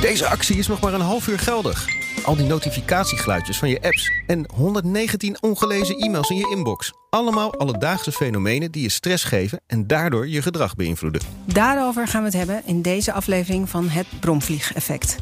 Deze 0.00 0.26
actie 0.26 0.56
is 0.56 0.66
nog 0.66 0.80
maar 0.80 0.94
een 0.94 1.00
half 1.00 1.28
uur 1.28 1.38
geldig. 1.38 1.86
Al 2.24 2.36
die 2.36 2.46
notificatiegeluidjes 2.46 3.58
van 3.58 3.68
je 3.68 3.82
apps 3.82 4.12
en 4.26 4.46
119 4.54 5.42
ongelezen 5.42 5.98
e-mails 5.98 6.30
in 6.30 6.36
je 6.36 6.50
inbox. 6.50 6.92
Allemaal 7.10 7.54
alledaagse 7.54 8.12
fenomenen 8.12 8.70
die 8.70 8.82
je 8.82 8.88
stress 8.88 9.24
geven 9.24 9.60
en 9.66 9.86
daardoor 9.86 10.28
je 10.28 10.42
gedrag 10.42 10.74
beïnvloeden. 10.74 11.20
Daarover 11.44 12.08
gaan 12.08 12.20
we 12.20 12.26
het 12.26 12.36
hebben 12.36 12.62
in 12.64 12.82
deze 12.82 13.12
aflevering 13.12 13.68
van 13.68 13.88
Het 13.88 14.06
Bromvliegeffect. 14.20 15.16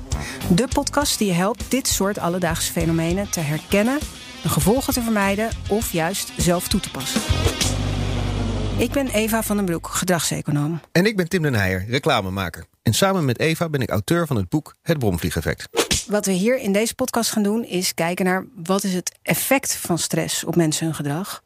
De 0.54 0.68
podcast 0.68 1.18
die 1.18 1.26
je 1.26 1.34
helpt 1.34 1.64
dit 1.68 1.88
soort 1.88 2.18
alledaagse 2.18 2.72
fenomenen 2.72 3.30
te 3.30 3.40
herkennen, 3.40 3.98
de 4.42 4.48
gevolgen 4.48 4.92
te 4.92 5.02
vermijden 5.02 5.48
of 5.68 5.92
juist 5.92 6.32
zelf 6.36 6.68
toe 6.68 6.80
te 6.80 6.90
passen. 6.90 7.20
Ik 8.76 8.90
ben 8.90 9.08
Eva 9.08 9.42
van 9.42 9.56
den 9.56 9.64
Broek, 9.64 9.86
gedragseconoom. 9.86 10.80
En 10.92 11.06
ik 11.06 11.16
ben 11.16 11.28
Tim 11.28 11.42
den 11.42 11.54
Heijer, 11.54 11.84
reclamemaker. 11.88 12.64
En 12.88 12.94
samen 12.94 13.24
met 13.24 13.38
Eva 13.38 13.68
ben 13.68 13.80
ik 13.80 13.90
auteur 13.90 14.26
van 14.26 14.36
het 14.36 14.48
boek 14.48 14.74
Het 14.82 14.98
Bromvliegeffect. 14.98 15.68
Wat 16.06 16.26
we 16.26 16.32
hier 16.32 16.58
in 16.58 16.72
deze 16.72 16.94
podcast 16.94 17.30
gaan 17.30 17.42
doen 17.42 17.64
is 17.64 17.94
kijken 17.94 18.24
naar 18.24 18.46
wat 18.64 18.84
is 18.84 18.94
het 18.94 19.18
effect 19.22 19.76
van 19.76 19.98
stress 19.98 20.44
op 20.44 20.56
mensen 20.56 20.84
hun 20.84 20.94
gedrag. 20.94 21.42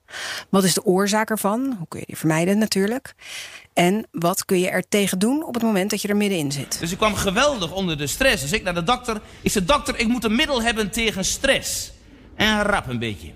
Wat 0.48 0.64
is 0.64 0.74
de 0.74 0.84
oorzaak 0.84 1.30
ervan? 1.30 1.74
Hoe 1.78 1.88
kun 1.88 2.00
je 2.00 2.06
die 2.06 2.16
vermijden 2.16 2.58
natuurlijk? 2.58 3.14
En 3.72 4.06
wat 4.10 4.44
kun 4.44 4.60
je 4.60 4.68
er 4.68 4.88
tegen 4.88 5.18
doen 5.18 5.44
op 5.44 5.54
het 5.54 5.62
moment 5.62 5.90
dat 5.90 6.02
je 6.02 6.08
er 6.08 6.16
middenin 6.16 6.52
zit? 6.52 6.80
Dus 6.80 6.92
ik 6.92 6.98
kwam 6.98 7.14
geweldig 7.14 7.72
onder 7.72 7.98
de 7.98 8.06
stress. 8.06 8.42
Dus 8.42 8.52
ik 8.52 8.62
naar 8.62 8.74
de 8.74 8.82
dokter. 8.82 9.20
Ik 9.40 9.50
zei, 9.50 9.64
dokter, 9.64 9.98
ik 9.98 10.08
moet 10.08 10.24
een 10.24 10.36
middel 10.36 10.62
hebben 10.62 10.90
tegen 10.90 11.24
stress. 11.24 11.92
En 12.34 12.62
rap 12.62 12.88
een 12.88 12.98
beetje. 12.98 13.32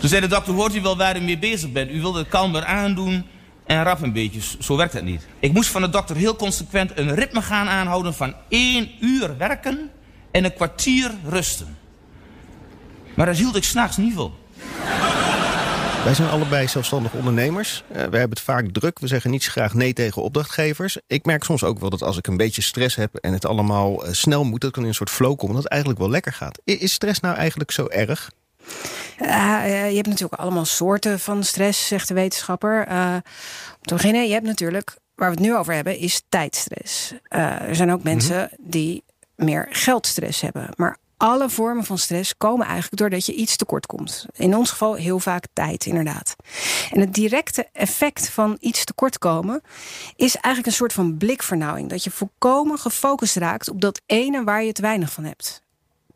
Toen 0.00 0.08
zei 0.08 0.20
de 0.20 0.28
dokter, 0.28 0.54
hoort 0.54 0.74
u 0.74 0.80
wel 0.80 0.96
waar 0.96 1.16
u 1.16 1.20
mee 1.20 1.38
bezig 1.38 1.72
bent? 1.72 1.90
U 1.90 2.00
wilde 2.00 2.18
het 2.18 2.28
kalmer 2.28 2.64
aandoen 2.64 3.26
en 3.66 3.82
rap 3.82 4.02
een 4.02 4.12
beetje. 4.12 4.40
Zo 4.60 4.76
werkt 4.76 4.92
het 4.92 5.04
niet. 5.04 5.26
Ik 5.38 5.52
moest 5.52 5.70
van 5.70 5.82
de 5.82 5.88
dokter 5.88 6.16
heel 6.16 6.36
consequent 6.36 6.98
een 6.98 7.14
ritme 7.14 7.42
gaan 7.42 7.68
aanhouden 7.68 8.14
van 8.14 8.34
één 8.48 8.90
uur 9.00 9.36
werken 9.36 9.90
en 10.30 10.44
een 10.44 10.54
kwartier 10.54 11.10
rusten. 11.28 11.76
Maar 13.14 13.26
dat 13.26 13.36
hield 13.36 13.56
ik 13.56 13.64
s'nachts 13.64 13.96
niet 13.96 14.14
vol. 14.14 14.32
Wij 16.04 16.14
zijn 16.14 16.28
allebei 16.28 16.68
zelfstandig 16.68 17.12
ondernemers. 17.12 17.82
Uh, 17.88 17.94
we 17.94 18.00
hebben 18.00 18.30
het 18.30 18.40
vaak 18.40 18.68
druk. 18.72 18.98
We 18.98 19.06
zeggen 19.06 19.30
niet 19.30 19.42
zo 19.42 19.50
graag 19.50 19.74
nee 19.74 19.92
tegen 19.92 20.22
opdrachtgevers. 20.22 20.98
Ik 21.06 21.24
merk 21.24 21.44
soms 21.44 21.64
ook 21.64 21.78
wel 21.78 21.90
dat 21.90 22.02
als 22.02 22.16
ik 22.16 22.26
een 22.26 22.36
beetje 22.36 22.62
stress 22.62 22.96
heb 22.96 23.14
en 23.14 23.32
het 23.32 23.44
allemaal 23.44 24.06
uh, 24.06 24.12
snel 24.12 24.44
moet, 24.44 24.60
dat 24.60 24.70
ik 24.70 24.76
in 24.76 24.84
een 24.84 24.94
soort 24.94 25.10
flow 25.10 25.36
kom, 25.36 25.48
dat 25.52 25.62
het 25.62 25.72
eigenlijk 25.72 26.00
wel 26.00 26.10
lekker 26.10 26.32
gaat. 26.32 26.60
Is 26.64 26.92
stress 26.92 27.20
nou 27.20 27.36
eigenlijk 27.36 27.70
zo 27.70 27.86
erg? 27.86 28.30
Uh, 29.20 29.88
je 29.88 29.94
hebt 29.94 30.08
natuurlijk 30.08 30.40
allemaal 30.40 30.64
soorten 30.64 31.20
van 31.20 31.44
stress, 31.44 31.86
zegt 31.86 32.08
de 32.08 32.14
wetenschapper. 32.14 32.88
Uh, 32.88 33.14
om 33.74 33.82
te 33.82 33.94
beginnen, 33.94 34.26
je 34.26 34.32
hebt 34.32 34.46
natuurlijk, 34.46 34.96
waar 35.14 35.28
we 35.30 35.34
het 35.34 35.44
nu 35.44 35.56
over 35.56 35.74
hebben, 35.74 35.98
is 35.98 36.22
tijdstress. 36.28 37.12
Uh, 37.12 37.60
er 37.60 37.76
zijn 37.76 37.92
ook 37.92 38.02
mensen 38.02 38.36
mm 38.36 38.48
-hmm. 38.56 38.70
die 38.70 39.04
meer 39.34 39.66
geldstress 39.70 40.40
hebben. 40.40 40.68
Maar 40.76 40.96
alle 41.16 41.50
vormen 41.50 41.84
van 41.84 41.98
stress 41.98 42.36
komen 42.36 42.66
eigenlijk 42.66 42.96
doordat 42.96 43.26
je 43.26 43.34
iets 43.34 43.56
tekort 43.56 43.86
komt. 43.86 44.26
In 44.32 44.56
ons 44.56 44.70
geval 44.70 44.94
heel 44.94 45.18
vaak 45.18 45.44
tijd, 45.52 45.86
inderdaad. 45.86 46.36
En 46.90 47.00
het 47.00 47.14
directe 47.14 47.68
effect 47.72 48.28
van 48.28 48.56
iets 48.60 48.84
tekort 48.84 49.18
komen 49.18 49.62
is 50.16 50.34
eigenlijk 50.34 50.66
een 50.66 50.72
soort 50.72 50.92
van 50.92 51.16
blikvernauwing. 51.16 51.88
Dat 51.88 52.04
je 52.04 52.10
volkomen 52.10 52.78
gefocust 52.78 53.36
raakt 53.36 53.68
op 53.68 53.80
dat 53.80 54.00
ene 54.06 54.44
waar 54.44 54.64
je 54.64 54.72
te 54.72 54.82
weinig 54.82 55.12
van 55.12 55.24
hebt. 55.24 55.62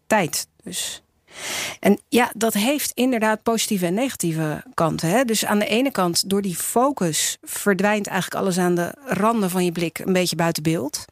Tijd 0.06 0.46
dus. 0.62 1.02
En 1.80 1.98
ja, 2.08 2.30
dat 2.36 2.54
heeft 2.54 2.92
inderdaad 2.94 3.42
positieve 3.42 3.86
en 3.86 3.94
negatieve 3.94 4.62
kanten. 4.74 5.08
Hè? 5.08 5.24
Dus 5.24 5.44
aan 5.44 5.58
de 5.58 5.66
ene 5.66 5.90
kant, 5.90 6.30
door 6.30 6.42
die 6.42 6.56
focus 6.56 7.38
verdwijnt 7.42 8.06
eigenlijk 8.06 8.42
alles 8.42 8.58
aan 8.58 8.74
de 8.74 8.94
randen 9.04 9.50
van 9.50 9.64
je 9.64 9.72
blik 9.72 9.98
een 9.98 10.12
beetje 10.12 10.36
buiten 10.36 10.62
beeld. 10.62 11.04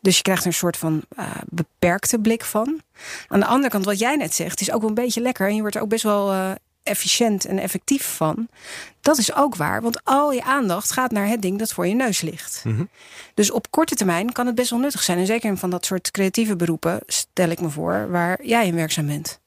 Dus 0.00 0.16
je 0.16 0.22
krijgt 0.22 0.42
er 0.42 0.46
een 0.46 0.54
soort 0.54 0.76
van 0.76 1.02
uh, 1.18 1.30
beperkte 1.46 2.18
blik 2.18 2.44
van. 2.44 2.80
Aan 3.28 3.40
de 3.40 3.46
andere 3.46 3.70
kant, 3.70 3.84
wat 3.84 3.98
jij 3.98 4.16
net 4.16 4.34
zegt, 4.34 4.60
is 4.60 4.72
ook 4.72 4.80
wel 4.80 4.88
een 4.88 4.94
beetje 4.94 5.20
lekker. 5.20 5.48
En 5.48 5.54
je 5.54 5.60
wordt 5.60 5.76
er 5.76 5.82
ook 5.82 5.88
best 5.88 6.02
wel 6.02 6.32
uh, 6.32 6.50
efficiënt 6.82 7.44
en 7.44 7.58
effectief 7.58 8.14
van. 8.16 8.48
Dat 9.00 9.18
is 9.18 9.34
ook 9.34 9.56
waar, 9.56 9.82
want 9.82 10.04
al 10.04 10.32
je 10.32 10.44
aandacht 10.44 10.92
gaat 10.92 11.10
naar 11.10 11.26
het 11.26 11.42
ding 11.42 11.58
dat 11.58 11.72
voor 11.72 11.86
je 11.86 11.94
neus 11.94 12.20
ligt. 12.20 12.62
Mm 12.64 12.76
-hmm. 12.76 12.88
Dus 13.34 13.50
op 13.50 13.70
korte 13.70 13.94
termijn 13.94 14.32
kan 14.32 14.46
het 14.46 14.54
best 14.54 14.70
wel 14.70 14.78
nuttig 14.78 15.02
zijn. 15.02 15.18
En 15.18 15.26
zeker 15.26 15.50
in 15.50 15.56
van 15.56 15.70
dat 15.70 15.84
soort 15.84 16.10
creatieve 16.10 16.56
beroepen, 16.56 17.00
stel 17.06 17.48
ik 17.48 17.60
me 17.60 17.70
voor, 17.70 18.10
waar 18.10 18.44
jij 18.44 18.66
in 18.66 18.74
werkzaam 18.74 19.06
bent. 19.06 19.40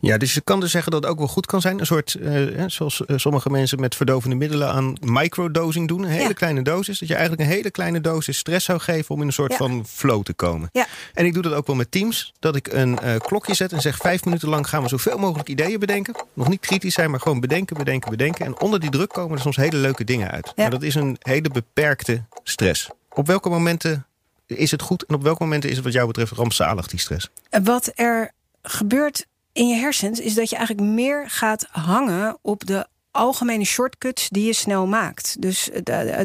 Ja, 0.00 0.16
dus 0.18 0.34
je 0.34 0.40
kan 0.40 0.60
dus 0.60 0.70
zeggen 0.70 0.92
dat 0.92 1.02
het 1.02 1.10
ook 1.10 1.18
wel 1.18 1.28
goed 1.28 1.46
kan 1.46 1.60
zijn. 1.60 1.80
Een 1.80 1.86
soort, 1.86 2.16
uh, 2.20 2.64
zoals 2.66 3.02
uh, 3.06 3.18
sommige 3.18 3.50
mensen 3.50 3.80
met 3.80 3.94
verdovende 3.94 4.36
middelen 4.36 4.72
aan 4.72 4.96
microdosing 5.00 5.88
doen. 5.88 6.02
Een 6.02 6.08
hele 6.08 6.28
ja. 6.28 6.32
kleine 6.32 6.62
dosis. 6.62 6.98
Dat 6.98 7.08
je 7.08 7.14
eigenlijk 7.14 7.42
een 7.42 7.54
hele 7.54 7.70
kleine 7.70 8.00
dosis 8.00 8.38
stress 8.38 8.64
zou 8.64 8.78
geven 8.78 9.14
om 9.14 9.20
in 9.20 9.26
een 9.26 9.32
soort 9.32 9.50
ja. 9.50 9.56
van 9.56 9.86
flow 9.86 10.22
te 10.22 10.32
komen. 10.32 10.68
Ja. 10.72 10.86
En 11.14 11.24
ik 11.24 11.34
doe 11.34 11.42
dat 11.42 11.52
ook 11.52 11.66
wel 11.66 11.76
met 11.76 11.90
teams. 11.90 12.32
Dat 12.38 12.56
ik 12.56 12.72
een 12.72 12.98
uh, 13.04 13.16
klokje 13.16 13.54
zet 13.54 13.72
en 13.72 13.80
zeg 13.80 13.96
vijf 13.96 14.24
minuten 14.24 14.48
lang 14.48 14.68
gaan 14.68 14.82
we 14.82 14.88
zoveel 14.88 15.18
mogelijk 15.18 15.48
ideeën 15.48 15.78
bedenken. 15.78 16.14
Nog 16.32 16.48
niet 16.48 16.60
kritisch 16.60 16.94
zijn, 16.94 17.10
maar 17.10 17.20
gewoon 17.20 17.40
bedenken, 17.40 17.76
bedenken, 17.76 18.10
bedenken. 18.10 18.46
En 18.46 18.60
onder 18.60 18.80
die 18.80 18.90
druk 18.90 19.08
komen 19.08 19.36
er 19.36 19.42
soms 19.42 19.56
hele 19.56 19.76
leuke 19.76 20.04
dingen 20.04 20.30
uit. 20.30 20.52
Maar 20.56 20.70
dat 20.70 20.82
is 20.82 20.94
een 20.94 21.16
hele 21.20 21.50
beperkte 21.50 22.22
stress. 22.42 22.90
Op 23.08 23.26
welke 23.26 23.48
momenten 23.48 24.06
is 24.46 24.70
het 24.70 24.82
goed 24.82 25.04
en 25.04 25.14
op 25.14 25.22
welke 25.22 25.42
momenten 25.42 25.70
is 25.70 25.76
het 25.76 25.84
wat 25.84 25.94
jou 25.94 26.06
betreft 26.06 26.32
rampzalig, 26.32 26.86
die 26.86 26.98
stress? 26.98 27.30
Wat 27.62 27.92
er 27.94 28.32
gebeurt 28.62 29.26
in 29.52 29.68
je 29.68 29.74
hersens 29.74 30.20
is 30.20 30.34
dat 30.34 30.50
je 30.50 30.56
eigenlijk 30.56 30.88
meer 30.88 31.30
gaat 31.30 31.66
hangen 31.70 32.38
op 32.42 32.66
de 32.66 32.86
algemene 33.10 33.64
shortcuts 33.64 34.28
die 34.28 34.46
je 34.46 34.52
snel 34.52 34.86
maakt. 34.86 35.36
Dus 35.38 35.70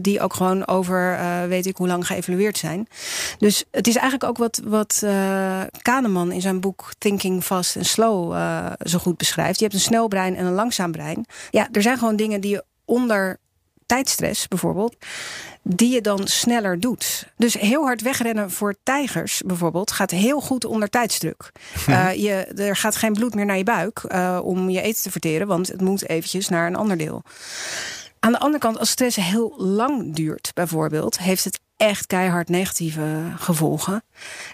die 0.02 0.22
ook 0.22 0.34
gewoon 0.34 0.68
over 0.68 1.12
uh, 1.20 1.44
weet 1.44 1.66
ik 1.66 1.78
hoe 1.78 1.88
lang 1.88 2.08
geëvalueerd 2.08 2.58
zijn. 2.58 2.88
Dus 3.38 3.64
het 3.72 3.88
is 3.88 3.96
eigenlijk 3.96 4.30
ook 4.30 4.38
wat, 4.38 4.62
wat 4.64 4.98
Kahneman 5.82 6.32
in 6.32 6.42
zijn 6.42 6.60
boek 6.60 6.92
Thinking 6.98 7.44
Fast 7.44 7.78
and 7.78 7.86
Slow 7.86 8.36
zo 8.80 9.00
goed 9.00 9.18
beschrijft. 9.18 9.60
Je 9.60 9.64
hebt 9.64 9.76
een 9.76 9.84
snel 9.84 10.08
brein 10.08 10.36
en 10.36 10.46
een 10.46 10.54
langzaam 10.54 10.92
brein. 10.92 11.26
Ja, 11.50 11.68
er 11.72 11.82
zijn 11.82 11.98
gewoon 11.98 12.16
dingen 12.16 12.42
die 12.42 12.52
je 12.52 12.64
onder 12.86 13.40
tijdstress 13.88 14.48
bijvoorbeeld, 14.48 14.96
die 15.62 15.94
je 15.94 16.02
dan 16.02 16.28
sneller 16.28 16.80
doet. 16.80 17.28
Dus 17.38 17.54
heel 17.54 17.84
hard 17.84 18.02
wegrennen 18.02 18.52
voor 18.52 18.76
tijgers 18.84 19.42
bijvoorbeeld 19.46 19.92
gaat 19.92 20.12
heel 20.12 20.42
goed 20.42 20.66
onder 20.66 20.90
tijdsdruk. 20.90 21.52
Uh, 21.90 22.14
je, 22.26 22.34
er 22.36 22.76
gaat 22.76 22.96
geen 22.96 23.14
bloed 23.14 23.36
meer 23.36 23.46
naar 23.46 23.58
je 23.58 23.64
buik 23.64 24.04
uh, 24.08 24.40
om 24.44 24.70
je 24.70 24.82
eten 24.82 25.02
te 25.02 25.12
verteren, 25.12 25.48
want 25.48 25.68
het 25.68 25.82
moet 25.82 26.10
eventjes 26.10 26.50
naar 26.50 26.68
een 26.68 26.76
ander 26.76 26.98
deel. 26.98 27.24
Aan 28.20 28.32
de 28.32 28.40
andere 28.40 28.60
kant, 28.60 28.80
als 28.80 28.90
stress 28.90 29.16
heel 29.16 29.54
lang 29.58 30.16
duurt, 30.16 30.52
bijvoorbeeld, 30.54 31.20
heeft 31.20 31.44
het 31.44 31.60
echt 31.78 32.08
keihard 32.08 32.50
negatieve 32.50 33.34
gevolgen. 33.36 34.04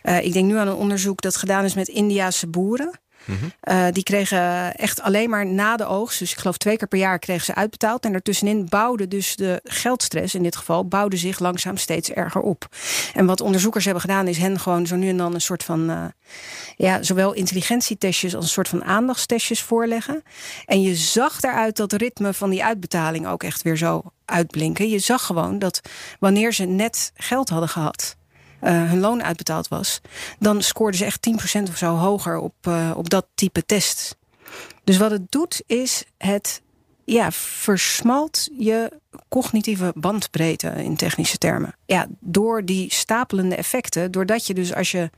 Uh, 0.03 0.25
ik 0.25 0.33
denk 0.33 0.45
nu 0.45 0.57
aan 0.57 0.67
een 0.67 0.75
onderzoek 0.75 1.21
dat 1.21 1.35
gedaan 1.35 1.63
is 1.63 1.73
met 1.73 1.88
Indiase 1.88 2.47
boeren. 2.47 2.91
-hmm. 3.25 3.51
uh, 3.63 3.85
die 3.91 4.03
kregen 4.03 4.75
echt 4.75 5.01
alleen 5.01 5.29
maar 5.29 5.45
na 5.45 5.78
de 5.78 5.85
oogst, 5.85 6.19
dus 6.19 6.31
ik 6.31 6.38
geloof 6.38 6.57
twee 6.57 6.78
keer 6.78 6.88
per 6.88 7.00
jaar 7.00 7.19
kregen 7.19 7.45
ze 7.45 7.56
uitbetaald. 7.56 8.06
En 8.06 8.11
daartussenin 8.11 8.67
bouwde 8.69 9.07
dus 9.07 9.35
de 9.35 9.59
geldstress 9.63 10.35
in 10.35 10.44
dit 10.44 10.56
geval, 10.56 10.88
bouwde 10.88 11.17
zich 11.17 11.39
langzaam 11.39 11.78
steeds 11.78 12.12
erger 12.12 12.41
op. 12.41 12.67
En 13.13 13.25
wat 13.25 13.41
onderzoekers 13.41 13.85
hebben 13.85 14.01
gedaan 14.01 14.28
is 14.28 14.38
hen 14.38 14.59
gewoon 14.59 14.88
zo 14.88 14.95
nu 14.95 15.09
en 15.09 15.18
dan 15.18 15.33
een 15.33 15.42
soort 15.42 15.63
van, 15.63 15.89
uh, 15.89 16.06
ja, 16.75 17.03
zowel 17.03 17.33
intelligentietestjes 17.33 18.36
als 18.36 18.44
een 18.44 18.51
soort 18.51 18.69
van 18.69 18.83
aandachtstestjes 18.83 19.62
voorleggen. 19.62 20.24
En 20.65 20.81
je 20.81 20.95
zag 20.95 21.39
daaruit 21.39 21.75
dat 21.75 21.94
ritme 21.94 22.33
van 22.33 22.50
die 22.50 22.63
uitbetaling 22.63 23.27
ook 23.27 23.44
echt 23.44 23.62
weer 23.62 23.77
zo 23.77 24.01
uitblinken. 24.25 24.89
Je 24.89 25.00
zag 25.00 25.25
gewoon 25.25 25.59
dat 25.59 25.81
wanneer 26.19 26.53
ze 26.53 26.65
net 26.65 27.12
geld 27.15 27.50
hadden 27.50 27.69
gehad, 27.69 28.15
hun 28.71 29.00
loon 29.00 29.24
uitbetaald 29.24 29.68
was, 29.68 30.01
dan 30.39 30.62
scoorden 30.62 30.98
ze 30.98 31.06
echt 31.06 31.30
10% 31.60 31.69
of 31.69 31.77
zo 31.77 31.95
hoger 31.95 32.38
op, 32.38 32.54
uh, 32.68 32.92
op 32.95 33.10
dat 33.10 33.25
type 33.36 33.65
test. 33.65 34.15
Dus 34.83 34.98
wat 34.98 35.12
het 35.12 35.31
doet, 35.31 35.63
is 35.65 36.04
het 36.18 36.62
ja, 37.06 37.31
versmalt 37.31 38.50
je 38.57 39.00
cognitieve 39.30 39.92
bandbreedte 39.95 40.69
in 40.69 40.95
technische 40.95 41.38
termen. 41.38 41.75
Ja, 41.86 42.07
door 42.19 42.65
die 42.65 42.94
stapelende 42.94 43.56
effecten, 43.56 44.12
doordat 44.12 44.48
je 44.48 44.54
dus 44.54 44.74
als 44.74 44.92
je 44.92 45.09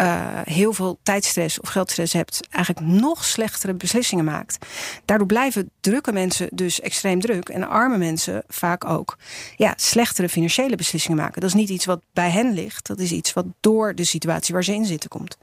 uh, 0.00 0.40
heel 0.44 0.72
veel 0.72 0.98
tijdstress 1.02 1.60
of 1.60 1.68
geldstress 1.68 2.12
hebt, 2.12 2.40
eigenlijk 2.50 2.86
nog 2.86 3.24
slechtere 3.24 3.74
beslissingen 3.74 4.24
maakt. 4.24 4.66
Daardoor 5.04 5.26
blijven 5.26 5.70
drukke 5.80 6.12
mensen 6.12 6.48
dus 6.52 6.80
extreem 6.80 7.20
druk 7.20 7.48
en 7.48 7.68
arme 7.68 7.98
mensen 7.98 8.42
vaak 8.48 8.84
ook 8.84 9.18
ja, 9.56 9.74
slechtere 9.76 10.28
financiële 10.28 10.76
beslissingen 10.76 11.18
maken. 11.18 11.40
Dat 11.40 11.50
is 11.50 11.56
niet 11.56 11.68
iets 11.68 11.84
wat 11.84 12.00
bij 12.12 12.30
hen 12.30 12.52
ligt, 12.52 12.86
dat 12.86 12.98
is 12.98 13.12
iets 13.12 13.32
wat 13.32 13.46
door 13.60 13.94
de 13.94 14.04
situatie 14.04 14.54
waar 14.54 14.64
ze 14.64 14.74
in 14.74 14.84
zitten 14.84 15.08
komt. 15.08 15.36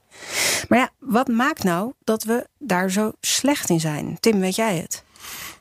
Maar 0.67 0.79
ja, 0.79 0.89
wat 0.99 1.27
maakt 1.27 1.63
nou 1.63 1.93
dat 2.03 2.23
we 2.23 2.47
daar 2.59 2.91
zo 2.91 3.11
slecht 3.21 3.69
in 3.69 3.79
zijn? 3.79 4.17
Tim, 4.19 4.39
weet 4.39 4.55
jij 4.55 4.75
het? 4.77 5.03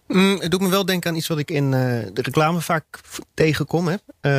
Mm, 0.08 0.36
het 0.40 0.50
doet 0.50 0.60
me 0.60 0.68
wel 0.68 0.84
denken 0.84 1.10
aan 1.10 1.16
iets 1.16 1.26
wat 1.26 1.38
ik 1.38 1.50
in 1.50 1.64
uh, 1.64 1.70
de 2.12 2.22
reclame 2.22 2.60
vaak 2.60 3.00
tegenkom. 3.34 3.88
Hè. 3.88 3.96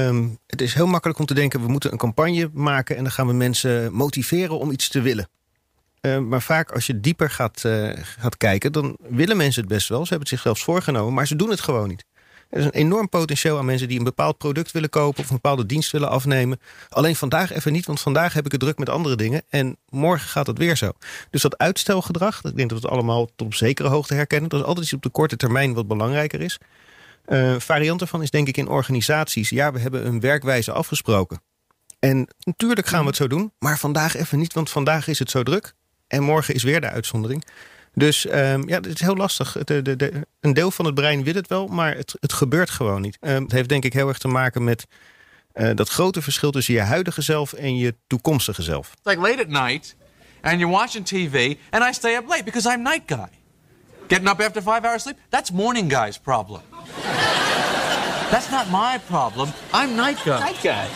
Um, 0.07 0.39
het 0.47 0.61
is 0.61 0.73
heel 0.73 0.87
makkelijk 0.87 1.19
om 1.19 1.25
te 1.25 1.33
denken, 1.33 1.61
we 1.61 1.67
moeten 1.67 1.91
een 1.91 1.97
campagne 1.97 2.49
maken... 2.53 2.97
en 2.97 3.03
dan 3.03 3.11
gaan 3.11 3.27
we 3.27 3.33
mensen 3.33 3.93
motiveren 3.93 4.59
om 4.59 4.71
iets 4.71 4.89
te 4.89 5.01
willen. 5.01 5.29
Uh, 6.01 6.17
maar 6.17 6.41
vaak 6.41 6.71
als 6.71 6.85
je 6.87 6.99
dieper 6.99 7.29
gaat, 7.29 7.63
uh, 7.65 7.89
gaat 7.95 8.37
kijken, 8.37 8.71
dan 8.71 8.97
willen 9.09 9.37
mensen 9.37 9.61
het 9.61 9.71
best 9.71 9.87
wel. 9.87 10.05
Ze 10.05 10.09
hebben 10.09 10.27
het 10.29 10.29
zich 10.29 10.41
zelfs 10.41 10.63
voorgenomen, 10.63 11.13
maar 11.13 11.27
ze 11.27 11.35
doen 11.35 11.49
het 11.49 11.61
gewoon 11.61 11.87
niet. 11.87 12.05
Er 12.49 12.59
is 12.59 12.65
een 12.65 12.71
enorm 12.71 13.09
potentieel 13.09 13.57
aan 13.57 13.65
mensen 13.65 13.87
die 13.87 13.97
een 13.97 14.03
bepaald 14.03 14.37
product 14.37 14.71
willen 14.71 14.89
kopen 14.89 15.23
of 15.23 15.29
een 15.29 15.35
bepaalde 15.35 15.65
dienst 15.65 15.91
willen 15.91 16.09
afnemen. 16.09 16.59
Alleen 16.89 17.15
vandaag 17.15 17.53
even 17.53 17.71
niet, 17.71 17.85
want 17.85 17.99
vandaag 17.99 18.33
heb 18.33 18.45
ik 18.45 18.51
het 18.51 18.61
druk 18.61 18.77
met 18.77 18.89
andere 18.89 19.15
dingen. 19.15 19.41
En 19.49 19.77
morgen 19.89 20.27
gaat 20.29 20.47
het 20.47 20.57
weer 20.57 20.75
zo. 20.75 20.91
Dus 21.29 21.41
dat 21.41 21.57
uitstelgedrag, 21.57 22.43
ik 22.43 22.55
denk 22.55 22.69
dat 22.69 22.79
we 22.79 22.85
het 22.85 22.93
allemaal 22.93 23.25
tot 23.35 23.47
op 23.47 23.53
zekere 23.53 23.87
hoogte 23.87 24.13
herkennen. 24.13 24.49
Dat 24.49 24.59
is 24.59 24.65
altijd 24.65 24.85
iets 24.85 24.95
op 24.95 25.01
de 25.01 25.09
korte 25.09 25.37
termijn 25.37 25.73
wat 25.73 25.87
belangrijker 25.87 26.41
is. 26.41 26.59
Uh, 27.27 27.55
variant 27.59 28.01
ervan 28.01 28.21
is 28.21 28.31
denk 28.31 28.47
ik 28.47 28.57
in 28.57 28.67
organisaties. 28.67 29.49
Ja, 29.49 29.71
we 29.71 29.79
hebben 29.79 30.05
een 30.05 30.19
werkwijze 30.19 30.71
afgesproken. 30.71 31.41
En 31.99 32.27
natuurlijk 32.39 32.87
gaan 32.87 33.01
we 33.01 33.07
het 33.07 33.15
zo 33.15 33.27
doen, 33.27 33.51
maar 33.59 33.79
vandaag 33.79 34.15
even 34.15 34.39
niet, 34.39 34.53
want 34.53 34.69
vandaag 34.69 35.07
is 35.07 35.19
het 35.19 35.29
zo 35.29 35.43
druk. 35.43 35.73
En 36.07 36.23
morgen 36.23 36.53
is 36.53 36.63
weer 36.63 36.81
de 36.81 36.89
uitzondering. 36.89 37.45
Dus 37.97 38.25
um, 38.25 38.67
ja, 38.67 38.75
het 38.75 38.85
is 38.85 39.01
heel 39.01 39.15
lastig. 39.15 39.51
De, 39.63 39.81
de, 39.81 39.95
de, 39.95 40.27
een 40.39 40.53
deel 40.53 40.71
van 40.71 40.85
het 40.85 40.95
brein 40.95 41.23
wil 41.23 41.33
het 41.33 41.47
wel, 41.47 41.67
maar 41.67 41.95
het, 41.95 42.15
het 42.19 42.33
gebeurt 42.33 42.69
gewoon 42.69 43.01
niet. 43.01 43.17
Um, 43.21 43.43
het 43.43 43.51
heeft 43.51 43.69
denk 43.69 43.83
ik 43.83 43.93
heel 43.93 44.07
erg 44.07 44.17
te 44.17 44.27
maken 44.27 44.63
met 44.63 44.85
uh, 45.53 45.69
dat 45.75 45.89
grote 45.89 46.21
verschil 46.21 46.51
tussen 46.51 46.73
je 46.73 46.81
huidige 46.81 47.21
zelf 47.21 47.53
en 47.53 47.77
je 47.77 47.95
toekomstige 48.07 48.61
zelf. 48.61 48.87
It's 48.87 48.99
like 49.03 49.21
late 49.21 49.41
at 49.41 49.47
night 49.47 49.95
and 50.41 50.59
you're 50.59 50.75
watching 50.75 51.05
TV 51.05 51.55
and 51.69 51.83
I 51.89 51.93
stay 51.93 52.15
up 52.15 52.29
late 52.29 52.43
because 52.43 52.73
I'm 52.73 52.81
night 52.81 53.03
guy. 53.05 53.29
Getting 54.07 54.29
up 54.29 54.39
after 54.39 54.61
five 54.61 54.85
hours 54.85 55.01
sleep, 55.01 55.17
that's 55.29 55.51
morning 55.51 55.89
guy's 55.89 56.19
problem. 56.19 56.61
that's 58.29 58.49
not 58.49 58.69
my 58.69 58.99
problem. 59.07 59.49
I'm 59.73 59.95
night 59.95 60.23
guy. 60.23 60.39
Night 60.39 60.61
guy. 60.61 60.87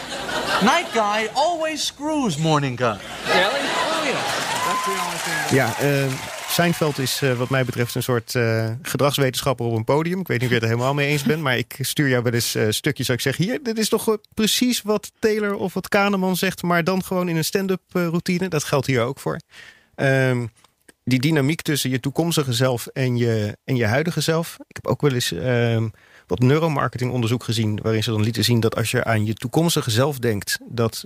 Night 0.63 0.94
guy 0.94 1.30
always 1.36 1.83
screws 1.83 2.38
morning 2.38 2.77
guy. 2.77 3.00
Really? 3.25 3.59
Oh 3.59 4.03
yeah. 4.03 4.24
That's 4.68 4.86
the 4.86 4.92
only 4.92 5.18
thing. 5.18 5.57
Ja, 5.57 5.68
uh, 5.81 6.31
Seinfeld 6.51 6.98
is 6.98 7.21
uh, 7.21 7.33
wat 7.33 7.50
mij 7.50 7.65
betreft 7.65 7.95
een 7.95 8.03
soort 8.03 8.33
uh, 8.33 8.69
gedragswetenschapper 8.81 9.65
op 9.65 9.75
een 9.75 9.83
podium. 9.83 10.19
Ik 10.19 10.27
weet 10.27 10.39
niet 10.39 10.50
of 10.50 10.53
je 10.56 10.62
het 10.62 10.63
er 10.63 10.69
helemaal 10.69 10.94
mee 10.94 11.07
eens 11.07 11.24
bent, 11.24 11.42
maar 11.42 11.57
ik 11.57 11.77
stuur 11.80 12.09
jou 12.09 12.24
wel 12.24 12.33
eens 12.33 12.56
uh, 12.56 12.65
stukjes 12.69 13.07
waar 13.07 13.15
ik 13.15 13.21
zeg... 13.21 13.38
hier, 13.38 13.59
dit 13.63 13.77
is 13.77 13.89
toch 13.89 14.18
precies 14.33 14.81
wat 14.81 15.12
Taylor 15.19 15.56
of 15.56 15.74
wat 15.74 15.88
Kahneman 15.88 16.36
zegt... 16.36 16.62
maar 16.62 16.83
dan 16.83 17.03
gewoon 17.03 17.30
in 17.30 17.36
een 17.36 17.44
stand-up 17.44 17.81
routine. 17.92 18.48
Dat 18.48 18.63
geldt 18.63 18.88
hier 18.88 19.01
ook 19.01 19.19
voor. 19.19 19.39
Um, 19.95 20.51
die 21.03 21.19
dynamiek 21.19 21.62
tussen 21.62 21.89
je 21.89 22.00
toekomstige 22.00 22.53
zelf 22.53 22.88
en 22.88 23.18
je, 23.18 23.57
en 23.63 23.75
je 23.75 23.86
huidige 23.86 24.21
zelf. 24.21 24.57
Ik 24.68 24.75
heb 24.75 24.88
ook 24.88 25.01
wel 25.01 25.13
eens 25.13 25.31
um, 25.31 25.92
wat 26.27 26.39
neuromarketingonderzoek 26.39 27.44
gezien... 27.44 27.80
waarin 27.83 28.03
ze 28.03 28.12
dan 28.12 28.24
lieten 28.24 28.44
zien 28.44 28.59
dat 28.59 28.75
als 28.75 28.92
je 28.92 29.03
aan 29.03 29.25
je 29.25 29.33
toekomstige 29.33 29.92
zelf 29.92 30.19
denkt... 30.19 30.57
dat, 30.65 31.06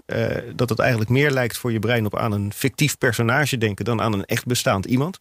dat 0.55 0.69
het 0.69 0.79
eigenlijk 0.79 1.09
meer 1.09 1.31
lijkt 1.31 1.57
voor 1.57 1.71
je 1.71 1.79
brein 1.79 2.05
op 2.05 2.17
aan 2.17 2.31
een 2.31 2.53
fictief 2.53 2.97
personage 2.97 3.57
denken... 3.57 3.85
dan 3.85 4.01
aan 4.01 4.13
een 4.13 4.25
echt 4.25 4.45
bestaand 4.45 4.85
iemand. 4.85 5.19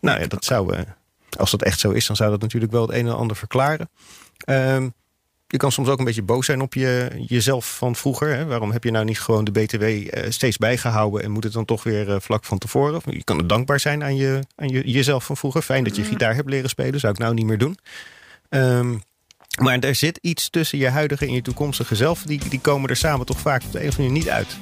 Nou 0.00 0.20
ja, 0.20 0.26
dat 0.26 0.44
zou, 0.44 0.76
uh, 0.76 0.80
als 1.38 1.50
dat 1.50 1.62
echt 1.62 1.80
zo 1.80 1.90
is, 1.90 2.06
dan 2.06 2.16
zou 2.16 2.30
dat 2.30 2.40
natuurlijk 2.40 2.72
wel 2.72 2.82
het 2.82 2.96
een 2.96 3.06
en 3.06 3.16
ander 3.16 3.36
verklaren. 3.36 3.90
Um, 4.46 4.94
je 5.46 5.56
kan 5.56 5.72
soms 5.72 5.88
ook 5.88 5.98
een 5.98 6.04
beetje 6.04 6.22
boos 6.22 6.46
zijn 6.46 6.60
op 6.60 6.74
je, 6.74 7.08
jezelf 7.26 7.76
van 7.76 7.96
vroeger. 7.96 8.34
Hè? 8.34 8.46
Waarom 8.46 8.72
heb 8.72 8.84
je 8.84 8.90
nou 8.90 9.04
niet 9.04 9.20
gewoon 9.20 9.44
de 9.44 9.50
BTW 9.50 9.82
uh, 9.82 10.06
steeds 10.28 10.56
bijgehouden 10.56 11.22
en 11.22 11.30
moet 11.30 11.44
het 11.44 11.52
dan 11.52 11.64
toch 11.64 11.82
weer 11.82 12.08
uh, 12.08 12.16
vlak 12.20 12.44
van 12.44 12.58
tevoren? 12.58 13.00
Je 13.04 13.24
kan 13.24 13.38
er 13.38 13.46
dankbaar 13.46 13.80
zijn 13.80 14.02
aan, 14.02 14.16
je, 14.16 14.40
aan 14.54 14.68
je, 14.68 14.90
jezelf 14.90 15.24
van 15.24 15.36
vroeger. 15.36 15.62
Fijn 15.62 15.84
dat 15.84 15.96
je 15.96 16.04
gitaar 16.04 16.34
hebt 16.34 16.48
leren 16.48 16.68
spelen, 16.68 17.00
zou 17.00 17.12
ik 17.12 17.18
nou 17.18 17.34
niet 17.34 17.46
meer 17.46 17.58
doen. 17.58 17.78
Um, 18.48 19.02
maar 19.60 19.78
er 19.78 19.94
zit 19.94 20.18
iets 20.22 20.50
tussen 20.50 20.78
je 20.78 20.88
huidige 20.88 21.26
en 21.26 21.32
je 21.32 21.42
toekomstige 21.42 21.94
zelf. 21.94 22.22
Die, 22.22 22.48
die 22.48 22.60
komen 22.60 22.90
er 22.90 22.96
samen 22.96 23.26
toch 23.26 23.40
vaak 23.40 23.62
op 23.64 23.72
de 23.72 23.82
een 23.82 23.88
of 23.88 23.98
andere 23.98 24.12
manier 24.12 24.24
niet 24.24 24.30
uit. 24.30 24.56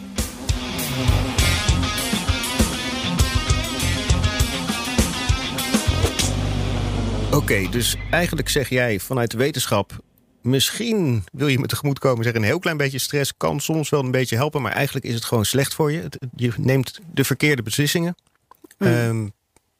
Oké, 7.36 7.44
okay, 7.44 7.68
dus 7.70 7.96
eigenlijk 8.10 8.48
zeg 8.48 8.68
jij 8.68 9.00
vanuit 9.00 9.30
de 9.30 9.36
wetenschap... 9.36 9.98
misschien 10.42 11.24
wil 11.32 11.46
je 11.46 11.58
me 11.58 11.66
tegemoet 11.66 11.98
komen 11.98 12.24
zeggen... 12.24 12.42
een 12.42 12.48
heel 12.48 12.58
klein 12.58 12.76
beetje 12.76 12.98
stress 12.98 13.36
kan 13.36 13.60
soms 13.60 13.88
wel 13.88 14.04
een 14.04 14.10
beetje 14.10 14.36
helpen... 14.36 14.62
maar 14.62 14.72
eigenlijk 14.72 15.06
is 15.06 15.14
het 15.14 15.24
gewoon 15.24 15.44
slecht 15.44 15.74
voor 15.74 15.92
je. 15.92 16.08
Je 16.36 16.52
neemt 16.56 17.00
de 17.12 17.24
verkeerde 17.24 17.62
beslissingen. 17.62 18.14
Mm. 18.78 18.86
Um, 18.86 19.32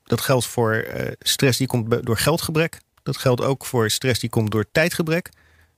dat 0.05 0.21
geldt 0.21 0.47
voor 0.47 0.87
uh, 0.97 1.09
stress 1.19 1.59
die 1.59 1.67
komt 1.67 2.07
door 2.07 2.17
geldgebrek. 2.17 2.81
Dat 3.03 3.17
geldt 3.17 3.41
ook 3.41 3.67
voor 3.67 3.91
stress 3.91 4.21
die 4.21 4.31
komt 4.31 4.51
door 4.51 4.65
tijdgebrek. 4.73 5.31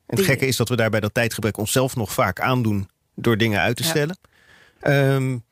En 0.07 0.17
het 0.17 0.25
gekke 0.25 0.47
is 0.47 0.57
dat 0.57 0.69
we 0.69 0.77
daarbij 0.77 1.01
dat 1.01 1.15
tijdgebrek 1.15 1.57
onszelf 1.57 1.97
nog 1.97 2.13
vaak 2.13 2.41
aandoen... 2.41 2.89
door 3.15 3.37
dingen 3.37 3.61
uit 3.61 3.77
te 3.77 3.85
stellen. 3.85 4.19
Ja. 4.83 5.15
Um, 5.15 5.45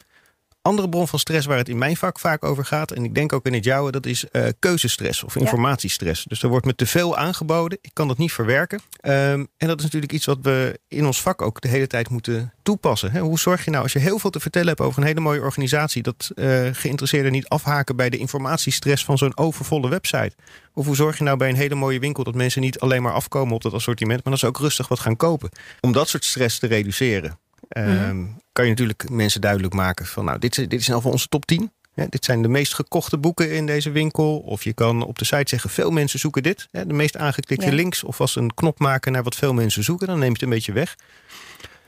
andere 0.66 0.88
bron 0.88 1.08
van 1.08 1.18
stress 1.18 1.46
waar 1.46 1.58
het 1.58 1.68
in 1.68 1.78
mijn 1.78 1.96
vak 1.96 2.18
vaak 2.18 2.44
over 2.44 2.64
gaat... 2.64 2.90
en 2.90 3.04
ik 3.04 3.14
denk 3.14 3.32
ook 3.32 3.46
in 3.46 3.54
het 3.54 3.64
jouwe, 3.64 3.90
dat 3.90 4.06
is 4.06 4.24
uh, 4.32 4.46
keuzestress 4.58 5.24
of 5.24 5.36
informatiestress. 5.36 6.20
Ja. 6.20 6.26
Dus 6.28 6.42
er 6.42 6.48
wordt 6.48 6.66
me 6.66 6.74
te 6.74 6.86
veel 6.86 7.16
aangeboden. 7.16 7.78
Ik 7.80 7.90
kan 7.92 8.08
dat 8.08 8.18
niet 8.18 8.32
verwerken. 8.32 8.80
Um, 9.02 9.48
en 9.56 9.68
dat 9.68 9.78
is 9.78 9.84
natuurlijk 9.84 10.12
iets 10.12 10.26
wat 10.26 10.38
we 10.42 10.80
in 10.88 11.06
ons 11.06 11.22
vak 11.22 11.42
ook 11.42 11.60
de 11.60 11.68
hele 11.68 11.86
tijd 11.86 12.08
moeten 12.08 12.52
toepassen. 12.62 13.10
He, 13.10 13.20
hoe 13.20 13.38
zorg 13.38 13.64
je 13.64 13.70
nou, 13.70 13.82
als 13.82 13.92
je 13.92 13.98
heel 13.98 14.18
veel 14.18 14.30
te 14.30 14.40
vertellen 14.40 14.68
hebt 14.68 14.80
over 14.80 15.00
een 15.00 15.06
hele 15.06 15.20
mooie 15.20 15.40
organisatie... 15.40 16.02
dat 16.02 16.30
uh, 16.34 16.68
geïnteresseerden 16.72 17.32
niet 17.32 17.48
afhaken 17.48 17.96
bij 17.96 18.10
de 18.10 18.16
informatiestress 18.16 19.04
van 19.04 19.18
zo'n 19.18 19.36
overvolle 19.36 19.88
website? 19.88 20.32
Of 20.74 20.86
hoe 20.86 20.96
zorg 20.96 21.18
je 21.18 21.24
nou 21.24 21.36
bij 21.36 21.48
een 21.48 21.56
hele 21.56 21.74
mooie 21.74 21.98
winkel... 21.98 22.24
dat 22.24 22.34
mensen 22.34 22.60
niet 22.60 22.78
alleen 22.78 23.02
maar 23.02 23.12
afkomen 23.12 23.54
op 23.54 23.62
dat 23.62 23.72
assortiment... 23.72 24.24
maar 24.24 24.32
dat 24.32 24.40
ze 24.40 24.46
ook 24.46 24.58
rustig 24.58 24.88
wat 24.88 25.00
gaan 25.00 25.16
kopen? 25.16 25.50
Om 25.80 25.92
dat 25.92 26.08
soort 26.08 26.24
stress 26.24 26.58
te 26.58 26.66
reduceren... 26.66 27.38
Um, 27.76 27.84
mm-hmm. 27.84 28.40
kan 28.52 28.64
je 28.64 28.70
natuurlijk 28.70 29.10
mensen 29.10 29.40
duidelijk 29.40 29.74
maken 29.74 30.06
van 30.06 30.24
nou, 30.24 30.38
dit, 30.38 30.54
dit 30.54 30.72
is 30.72 30.88
nou 30.88 31.02
van 31.02 31.10
onze 31.10 31.28
top 31.28 31.46
10. 31.46 31.70
Ja, 31.94 32.06
dit 32.08 32.24
zijn 32.24 32.42
de 32.42 32.48
meest 32.48 32.74
gekochte 32.74 33.18
boeken 33.18 33.50
in 33.52 33.66
deze 33.66 33.90
winkel. 33.90 34.38
Of 34.38 34.64
je 34.64 34.72
kan 34.72 35.02
op 35.02 35.18
de 35.18 35.24
site 35.24 35.48
zeggen, 35.48 35.70
veel 35.70 35.90
mensen 35.90 36.18
zoeken 36.18 36.42
dit. 36.42 36.68
Ja, 36.70 36.84
de 36.84 36.92
meest 36.92 37.16
aangeklikte 37.16 37.66
ja. 37.66 37.72
links. 37.72 38.04
Of 38.04 38.20
als 38.20 38.36
een 38.36 38.54
knop 38.54 38.78
maken 38.78 39.12
naar 39.12 39.22
wat 39.22 39.34
veel 39.34 39.54
mensen 39.54 39.84
zoeken. 39.84 40.06
Dan 40.06 40.18
neem 40.18 40.26
je 40.26 40.32
het 40.32 40.42
een 40.42 40.48
beetje 40.48 40.72
weg. 40.72 40.96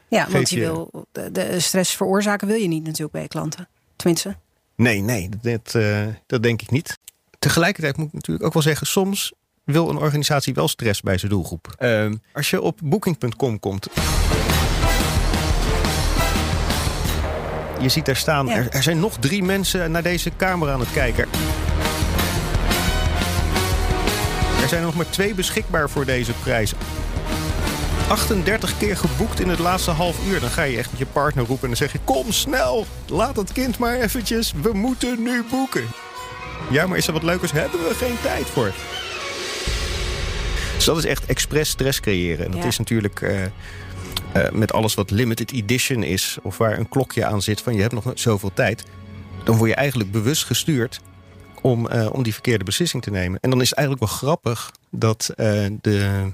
Ja, 0.09 0.25
Geef 0.25 0.33
want 0.33 0.51
je, 0.51 0.57
je 0.57 0.63
wil 0.63 1.07
de 1.33 1.61
stress 1.61 1.97
veroorzaken 1.97 2.47
wil 2.47 2.57
je 2.57 2.69
niet 2.69 2.85
natuurlijk 2.85 3.13
bij 3.13 3.23
je 3.23 3.29
klanten. 3.29 3.69
Tenminste. 3.97 4.37
Nee, 4.77 5.01
nee, 5.01 5.29
dat, 5.41 5.75
uh, 5.77 6.07
dat 6.27 6.43
denk 6.43 6.63
ik 6.63 6.71
niet. 6.71 6.99
Tegelijkertijd 7.39 7.97
moet 7.97 8.07
ik 8.07 8.13
natuurlijk 8.13 8.47
ook 8.47 8.53
wel 8.53 8.63
zeggen, 8.63 8.87
soms 8.87 9.33
wil 9.65 9.89
een 9.89 9.97
organisatie 9.97 10.55
wel 10.55 10.69
stress 10.69 11.01
bij 11.01 11.19
zijn 11.19 11.31
doelgroep. 11.31 11.75
Uh, 11.79 12.13
als 12.33 12.51
je 12.51 12.61
op 12.61 12.81
booking.com 12.83 13.61
komt... 13.61 13.89
Je 17.79 17.89
ziet 17.89 18.07
daar 18.07 18.17
staan, 18.17 18.47
ja. 18.47 18.57
er, 18.57 18.69
er, 18.71 18.83
zijn 18.83 19.01
nog 19.01 19.17
drie 19.21 19.43
mensen 19.43 19.91
naar 19.91 20.03
deze 20.03 20.31
camera 20.37 20.73
aan 20.73 20.81
het 20.81 20.93
kijken. 20.93 21.29
Er 24.63 24.69
zijn 24.69 24.83
nog 24.83 24.95
maar 24.95 25.11
twee 25.11 25.35
beschikbaar 25.35 25.91
voor 25.91 26.05
deze 26.05 26.33
prijs. 26.33 26.75
38 28.09 28.79
keer 28.79 28.97
geboekt 28.97 29.41
in 29.41 29.49
het 29.49 29.59
laatste 29.59 29.91
half 29.91 30.27
uur. 30.27 30.41
Dan 30.41 30.51
ga 30.51 30.63
je 30.63 30.77
echt 30.77 30.91
met 30.91 30.99
je 30.99 31.07
partner 31.07 31.45
roepen 31.45 31.63
en 31.63 31.69
dan 31.69 31.77
zeg 31.77 31.93
je... 31.93 31.99
Kom 32.05 32.33
snel, 32.33 32.87
laat 33.07 33.35
dat 33.35 33.53
kind 33.53 33.79
maar 33.79 33.95
eventjes. 33.95 34.53
We 34.63 34.73
moeten 34.73 35.23
nu 35.23 35.45
boeken. 35.51 35.85
Ja, 36.71 36.87
maar 36.87 36.99
is 36.99 37.07
er 37.07 37.13
wat 37.13 37.23
leukers? 37.23 37.53
Hebben 37.53 37.81
we 37.81 37.95
geen 37.95 38.17
tijd 38.23 38.47
voor. 38.47 38.73
Dus 40.75 40.85
dat 40.85 40.99
is 40.99 41.05
echt 41.05 41.27
expres 41.27 41.69
stress 41.69 42.01
creëren. 42.01 42.45
En 42.45 42.51
dat 42.51 42.63
ja. 42.63 42.67
is 42.67 42.79
natuurlijk... 42.79 43.21
Uh, 43.21 43.31
uh, 44.37 44.51
met 44.51 44.73
alles 44.73 44.95
wat 44.95 45.11
limited 45.11 45.53
edition 45.53 46.03
is... 46.03 46.39
of 46.43 46.59
waar 46.59 46.79
een 46.79 46.89
klokje 46.89 47.25
aan 47.25 47.43
zit 47.43 47.61
van 47.61 47.75
je 47.75 47.81
hebt 47.81 47.93
nog 47.93 48.13
zoveel 48.15 48.51
tijd... 48.55 48.85
dan 49.45 49.57
word 49.57 49.71
je 49.71 49.77
eigenlijk 49.77 50.11
bewust 50.11 50.45
gestuurd 50.45 51.01
om, 51.63 51.93
uh, 51.93 52.09
om 52.13 52.23
die 52.23 52.33
verkeerde 52.33 52.65
beslissing 52.65 53.03
te 53.03 53.11
nemen. 53.11 53.39
En 53.41 53.51
dan 53.51 53.61
is 53.61 53.69
het 53.69 53.79
eigenlijk 53.79 54.09
wel 54.09 54.19
grappig 54.19 54.73
dat 54.91 55.31
uh, 55.37 55.67
de 55.81 56.31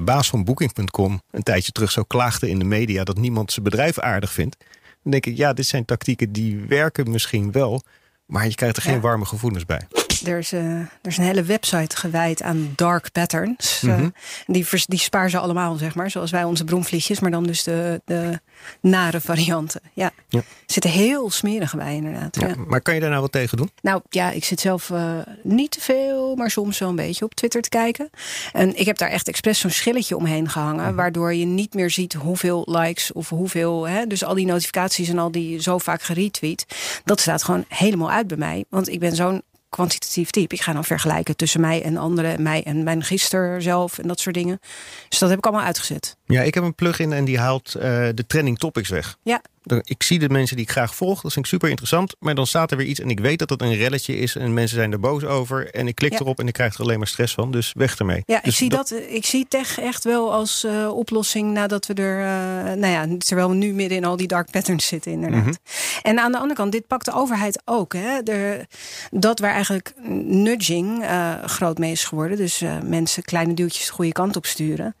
baas 0.00 0.28
van 0.28 0.44
Booking.com... 0.44 1.22
een 1.30 1.42
tijdje 1.42 1.72
terug 1.72 1.90
zo 1.90 2.02
klaagde 2.02 2.48
in 2.48 2.58
de 2.58 2.64
media... 2.64 3.04
dat 3.04 3.18
niemand 3.18 3.52
zijn 3.52 3.64
bedrijf 3.64 3.98
aardig 3.98 4.32
vindt. 4.32 4.56
Dan 5.02 5.12
denk 5.12 5.26
ik, 5.26 5.36
ja, 5.36 5.52
dit 5.52 5.66
zijn 5.66 5.84
tactieken 5.84 6.32
die 6.32 6.64
werken 6.68 7.10
misschien 7.10 7.52
wel... 7.52 7.82
maar 8.26 8.48
je 8.48 8.54
krijgt 8.54 8.76
er 8.76 8.82
geen 8.82 8.94
ja. 8.94 9.00
warme 9.00 9.24
gevoelens 9.24 9.66
bij. 9.66 9.86
Er 10.26 10.38
is, 10.38 10.52
uh, 10.52 10.60
er 10.78 10.88
is 11.02 11.16
een 11.16 11.24
hele 11.24 11.42
website 11.42 11.96
gewijd 11.96 12.42
aan 12.42 12.72
dark 12.76 13.12
patterns. 13.12 13.80
Mhm. 13.80 14.00
Uh, 14.02 14.06
die, 14.46 14.66
vers- 14.66 14.86
die 14.86 14.98
spaar 14.98 15.30
ze 15.30 15.38
allemaal, 15.38 15.74
zeg 15.76 15.94
maar. 15.94 16.10
Zoals 16.10 16.30
wij 16.30 16.44
onze 16.44 16.64
bromvliesjes, 16.64 17.20
maar 17.20 17.30
dan 17.30 17.44
dus 17.44 17.62
de, 17.62 18.00
de 18.04 18.40
nare 18.80 19.20
varianten. 19.20 19.80
Ja. 19.92 20.10
Ja. 20.28 20.40
Zitten 20.66 20.90
heel 20.90 21.30
smerige 21.30 21.76
bij, 21.76 21.94
inderdaad. 21.94 22.36
Ja, 22.40 22.46
Ja. 22.48 22.54
Maar 22.66 22.80
kan 22.80 22.94
je 22.94 23.00
daar 23.00 23.08
nou 23.10 23.22
wat 23.22 23.32
tegen 23.32 23.56
doen? 23.56 23.70
Nou 23.82 24.00
ja, 24.10 24.30
ik 24.30 24.44
zit 24.44 24.60
zelf 24.60 24.90
eh, 24.90 25.12
niet 25.42 25.70
te 25.70 25.80
veel, 25.80 26.36
maar 26.36 26.50
soms 26.50 26.78
wel 26.78 26.88
een 26.88 26.96
beetje 26.96 27.24
op 27.24 27.34
Twitter 27.34 27.62
te 27.62 27.68
kijken. 27.68 28.10
En 28.52 28.78
ik 28.78 28.86
heb 28.86 28.98
daar 28.98 29.08
echt 29.10 29.28
expres 29.28 29.58
zo'n 29.58 29.70
schilletje 29.70 30.16
omheen 30.16 30.48
gehangen. 30.48 30.94
Waardoor 30.94 31.34
je 31.34 31.44
niet 31.44 31.74
meer 31.74 31.90
ziet 31.90 32.12
hoeveel 32.12 32.62
likes 32.70 33.12
of 33.12 33.28
hoeveel. 33.28 33.88
Hè, 33.88 34.06
dus 34.06 34.24
al 34.24 34.34
die 34.34 34.46
notificaties 34.46 35.08
en 35.08 35.18
al 35.18 35.30
die 35.30 35.62
zo 35.62 35.78
vaak 35.78 36.02
geretweet. 36.02 36.66
Dat 37.04 37.20
staat 37.20 37.42
gewoon 37.42 37.64
helemaal 37.68 38.10
uit 38.10 38.26
bij 38.26 38.36
mij. 38.36 38.64
Want 38.68 38.88
ik 38.88 39.00
ben 39.00 39.14
zo'n 39.16 39.42
kwantitatief 39.70 40.30
type. 40.30 40.54
Ik 40.54 40.60
ga 40.60 40.72
dan 40.72 40.84
vergelijken 40.84 41.36
tussen 41.36 41.60
mij 41.60 41.82
en 41.82 41.96
anderen. 41.96 42.42
Mij 42.42 42.62
en 42.62 42.82
mijn 42.82 43.02
gister 43.02 43.62
zelf 43.62 43.98
en 43.98 44.08
dat 44.08 44.20
soort 44.20 44.34
dingen. 44.34 44.60
Dus 45.08 45.18
dat 45.18 45.28
heb 45.28 45.38
ik 45.38 45.46
allemaal 45.46 45.64
uitgezet. 45.64 46.16
Ja, 46.24 46.42
ik 46.42 46.54
heb 46.54 46.64
een 46.64 46.74
plugin 46.74 47.12
en 47.12 47.24
die 47.24 47.38
haalt 47.38 47.74
eh, 47.74 47.82
de 48.14 48.24
trending 48.26 48.58
topics 48.58 48.88
weg. 48.88 49.16
Ja, 49.22 49.42
Ik 49.70 50.02
zie 50.02 50.18
de 50.18 50.28
mensen 50.28 50.56
die 50.56 50.64
ik 50.64 50.70
graag 50.70 50.94
volg, 50.94 51.20
dat 51.20 51.32
vind 51.32 51.44
ik 51.44 51.50
super 51.50 51.68
interessant. 51.68 52.16
Maar 52.18 52.34
dan 52.34 52.46
staat 52.46 52.70
er 52.70 52.76
weer 52.76 52.86
iets 52.86 53.00
en 53.00 53.10
ik 53.10 53.20
weet 53.20 53.38
dat 53.38 53.50
het 53.50 53.62
een 53.62 53.74
relletje 53.76 54.16
is 54.16 54.36
en 54.36 54.54
mensen 54.54 54.76
zijn 54.76 54.92
er 54.92 55.00
boos 55.00 55.24
over. 55.24 55.74
En 55.74 55.88
ik 55.88 55.94
klik 55.94 56.12
Ja. 56.12 56.18
erop 56.18 56.38
en 56.38 56.46
ik 56.46 56.52
krijg 56.52 56.74
er 56.74 56.80
alleen 56.80 56.98
maar 56.98 57.06
stress 57.06 57.34
van. 57.34 57.50
Dus 57.50 57.72
weg 57.76 57.98
ermee. 57.98 58.22
Ja, 58.26 58.38
ik 58.38 58.44
Dus 58.44 58.56
zie 58.56 58.68
dat, 58.68 58.94
ik 59.08 59.26
zie 59.26 59.46
tech 59.48 59.80
echt 59.80 60.04
wel 60.04 60.32
als 60.32 60.64
eh, 60.64 60.96
oplossing 60.96 61.52
nadat 61.52 61.86
we 61.86 61.94
er, 61.94 62.18
eh, 62.20 62.74
nou 62.76 62.92
ja, 62.92 63.16
terwijl 63.18 63.48
we 63.48 63.54
nu 63.54 63.72
midden 63.72 63.96
in 63.98 64.04
al 64.04 64.16
die 64.16 64.26
dark 64.26 64.50
patterns 64.50 64.86
zitten, 64.86 65.12
inderdaad. 65.12 65.44
Mhm. 65.44 65.54
En 66.02 66.18
aan 66.18 66.32
de 66.32 66.38
andere 66.38 66.54
kant, 66.54 66.72
dit 66.72 66.86
pakt 66.86 67.04
de 67.04 67.12
overheid 67.12 67.62
ook. 67.64 67.92
Hè? 67.92 68.22
De, 68.22 68.66
dat 69.10 69.38
waar 69.38 69.52
eigenlijk 69.52 69.92
nudging 70.24 71.02
eh, 71.04 71.34
groot 71.44 71.78
mee 71.78 71.92
is 71.92 72.04
geworden, 72.04 72.36
dus 72.36 72.62
mensen 72.84 73.22
kleine 73.22 73.54
duwtjes 73.54 73.86
de 73.86 73.92
goede 73.92 74.12
kant 74.12 74.36
op 74.36 74.46
sturen, 74.46 74.94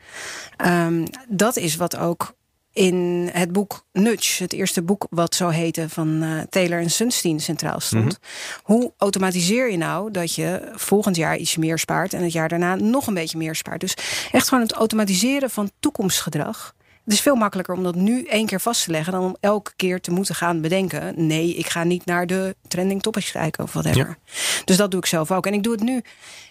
Ehm, 0.56 1.04
dat 1.28 1.56
is 1.56 1.76
wat 1.76 1.96
ook 1.96 2.34
in 2.72 3.28
het 3.32 3.52
boek 3.52 3.84
Nudge, 3.92 4.42
het 4.42 4.52
eerste 4.52 4.82
boek 4.82 5.06
wat 5.10 5.34
zo 5.34 5.48
heette 5.48 5.88
van 5.88 6.22
eh, 6.22 6.40
Taylor 6.50 6.80
en 6.80 6.90
Sunstein 6.90 7.40
centraal 7.40 7.80
stond. 7.80 8.18
Hoe 8.62 8.92
automatiseer 8.96 9.70
je 9.70 9.76
nou 9.76 10.10
dat 10.10 10.34
je 10.34 10.70
volgend 10.74 11.16
jaar 11.16 11.36
iets 11.36 11.56
meer 11.56 11.78
spaart 11.78 12.12
en 12.12 12.22
het 12.22 12.32
jaar 12.32 12.48
daarna 12.48 12.74
nog 12.74 13.06
een 13.06 13.14
beetje 13.14 13.38
meer 13.38 13.54
spaart? 13.54 13.80
Dus 13.80 13.94
echt 14.32 14.48
gewoon 14.48 14.64
het 14.64 14.72
automatiseren 14.72 15.50
van 15.50 15.70
toekomstgedrag. 15.80 16.74
Het 17.04 17.12
is 17.12 17.20
veel 17.20 17.34
makkelijker 17.34 17.74
om 17.74 17.82
dat 17.82 17.94
nu 17.94 18.24
één 18.24 18.46
keer 18.46 18.60
vast 18.60 18.84
te 18.84 18.90
leggen 18.90 19.12
dan 19.12 19.24
om 19.24 19.36
elke 19.40 19.72
keer 19.76 20.00
te 20.00 20.10
moeten 20.10 20.34
gaan 20.34 20.60
bedenken. 20.60 21.26
Nee, 21.26 21.54
ik 21.54 21.68
ga 21.68 21.84
niet 21.84 22.04
naar 22.04 22.26
de 22.26 22.56
trending 22.68 23.02
topics 23.02 23.30
kijken 23.30 23.64
of 23.64 23.72
whatever. 23.72 24.18
Dus 24.64 24.76
dat 24.76 24.90
doe 24.90 25.00
ik 25.00 25.06
zelf 25.06 25.30
ook. 25.30 25.46
En 25.46 25.52
ik 25.52 25.62
doe 25.62 25.72
het 25.72 25.82
nu 25.82 26.02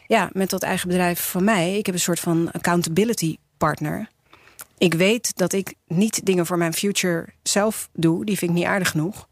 ja, 0.08 0.30
met 0.34 0.50
dat 0.50 0.64
eigen 0.64 0.88
bedrijf 0.88 1.30
van 1.30 1.44
mij. 1.44 1.78
Ik 1.78 1.86
heb 1.86 1.96
een 1.96 2.02
soort 2.02 2.20
van 2.20 2.52
accountability 2.52 3.38
partner. 3.58 4.10
Ik 4.80 4.94
weet 4.94 5.38
dat 5.38 5.54
ik 5.54 5.74
niet 5.88 6.26
dingen 6.26 6.46
voor 6.46 6.58
mijn 6.58 6.74
future 6.74 7.28
zelf 7.44 7.90
doe. 7.94 8.26
Die 8.26 8.38
vind 8.38 8.52
ik 8.52 8.58
niet 8.58 8.66
aardig 8.66 8.90
genoeg. 8.90 9.28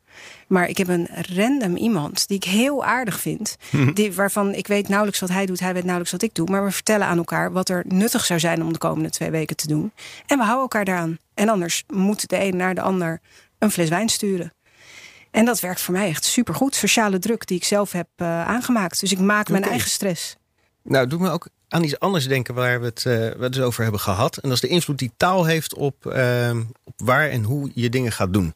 Maar 0.47 0.69
ik 0.69 0.77
heb 0.77 0.87
een 0.87 1.07
random 1.35 1.75
iemand 1.75 2.27
die 2.27 2.37
ik 2.37 2.43
heel 2.43 2.85
aardig 2.85 3.19
vind. 3.19 3.55
Die, 3.93 4.13
waarvan 4.13 4.53
ik 4.53 4.67
weet 4.67 4.87
nauwelijks 4.87 5.19
wat 5.19 5.29
hij 5.29 5.45
doet. 5.45 5.59
Hij 5.59 5.73
weet 5.73 5.83
nauwelijks 5.83 6.11
wat 6.11 6.21
ik 6.21 6.33
doe. 6.33 6.49
Maar 6.49 6.65
we 6.65 6.71
vertellen 6.71 7.07
aan 7.07 7.17
elkaar 7.17 7.51
wat 7.51 7.69
er 7.69 7.83
nuttig 7.87 8.25
zou 8.25 8.39
zijn 8.39 8.63
om 8.63 8.73
de 8.73 8.77
komende 8.77 9.09
twee 9.09 9.31
weken 9.31 9.55
te 9.55 9.67
doen. 9.67 9.91
En 10.25 10.37
we 10.37 10.43
houden 10.43 10.61
elkaar 10.61 10.85
daaraan. 10.85 11.17
En 11.33 11.49
anders 11.49 11.83
moet 11.87 12.29
de 12.29 12.43
een 12.43 12.57
naar 12.57 12.75
de 12.75 12.81
ander 12.81 13.21
een 13.59 13.71
fles 13.71 13.89
wijn 13.89 14.09
sturen. 14.09 14.53
En 15.31 15.45
dat 15.45 15.59
werkt 15.59 15.81
voor 15.81 15.93
mij 15.93 16.07
echt 16.07 16.25
supergoed. 16.25 16.75
Sociale 16.75 17.19
druk 17.19 17.47
die 17.47 17.57
ik 17.57 17.63
zelf 17.63 17.91
heb 17.91 18.07
eh, 18.15 18.47
aangemaakt. 18.47 18.99
Dus 18.99 19.11
ik 19.11 19.19
maak 19.19 19.49
mijn 19.49 19.63
eigen 19.63 19.89
stress. 19.89 20.35
Nou, 20.83 21.07
doe 21.07 21.19
me 21.19 21.29
ook 21.29 21.47
aan 21.67 21.83
iets 21.83 21.99
anders 21.99 22.27
denken 22.27 22.53
waar 22.53 22.79
we 22.79 22.85
het, 22.85 23.05
eh, 23.05 23.13
we 23.13 23.37
het 23.39 23.53
dus 23.53 23.63
over 23.63 23.83
hebben 23.83 24.01
gehad. 24.01 24.37
En 24.37 24.49
dat 24.49 24.51
is 24.51 24.69
de 24.69 24.75
invloed 24.75 24.97
die 24.97 25.11
taal 25.17 25.45
heeft 25.45 25.73
op, 25.73 26.05
ehm, 26.05 26.63
op 26.83 26.93
waar 26.97 27.29
en 27.29 27.43
hoe 27.43 27.71
je 27.73 27.89
dingen 27.89 28.11
gaat 28.11 28.33
doen. 28.33 28.53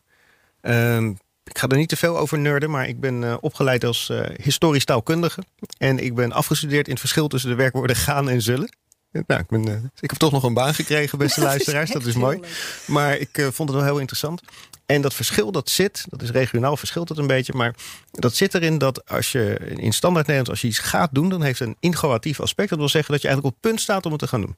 Ehm, 0.62 1.10
ik 1.44 1.58
ga 1.58 1.68
er 1.68 1.77
niet 1.77 1.89
te 1.89 1.98
veel 1.98 2.18
over 2.18 2.39
nerden, 2.39 2.70
maar 2.70 2.88
ik 2.88 3.00
ben 3.00 3.24
eh, 3.24 3.38
opgeleid 3.39 3.84
als 3.84 4.10
eh, 4.10 4.22
historisch 4.41 4.86
taalkundige. 4.86 5.44
En 5.77 6.00
ik 6.00 6.15
ben 6.15 6.32
afgestudeerd 6.32 6.86
in 6.86 6.91
het 6.91 7.00
verschil 7.00 7.27
tussen 7.27 7.50
de 7.50 7.56
werkwoorden 7.56 7.96
gaan 7.96 8.30
en 8.30 8.41
zullen. 8.41 8.75
Nou, 9.12 9.41
ik, 9.41 9.48
ben, 9.48 9.91
ik 10.00 10.10
heb 10.10 10.20
toch 10.20 10.32
nog 10.32 10.44
een 10.44 10.53
baan 10.53 10.74
gekregen, 10.74 11.18
beste 11.18 11.41
luisteraars. 11.51 11.91
Dat 11.91 12.01
is 12.01 12.08
echt 12.08 12.18
mooi. 12.18 12.36
heel 12.36 12.46
leuk. 12.46 12.86
Maar 12.88 13.18
ik 13.18 13.30
vond 13.51 13.70
het 13.70 13.77
wel 13.77 13.84
heel 13.88 14.00
interessant. 14.00 14.41
En 14.95 15.01
dat 15.01 15.13
verschil 15.13 15.51
dat 15.51 15.69
zit, 15.69 16.05
dat 16.10 16.21
is 16.21 16.29
regionaal 16.31 16.77
verschilt 16.77 17.10
het 17.10 17.17
een 17.17 17.27
beetje. 17.27 17.53
Maar 17.53 17.75
dat 18.12 18.36
zit 18.36 18.53
erin 18.53 18.77
dat 18.77 19.10
als 19.10 19.31
je 19.31 19.57
in 19.75 19.93
standaard 19.93 20.27
Nederlands, 20.27 20.50
als 20.50 20.62
je 20.62 20.67
iets 20.67 20.88
gaat 20.89 21.10
doen, 21.13 21.29
dan 21.29 21.41
heeft 21.43 21.60
het 21.60 21.67
een 21.67 21.75
ingoatief 21.79 22.39
aspect. 22.39 22.69
Dat 22.69 22.77
wil 22.79 22.89
zeggen 22.89 23.12
dat 23.12 23.21
je 23.21 23.27
eigenlijk 23.27 23.55
op 23.55 23.62
punt 23.62 23.81
staat 23.81 24.05
om 24.05 24.12
het 24.12 24.19
te 24.21 24.27
gaan 24.27 24.41
doen. 24.41 24.55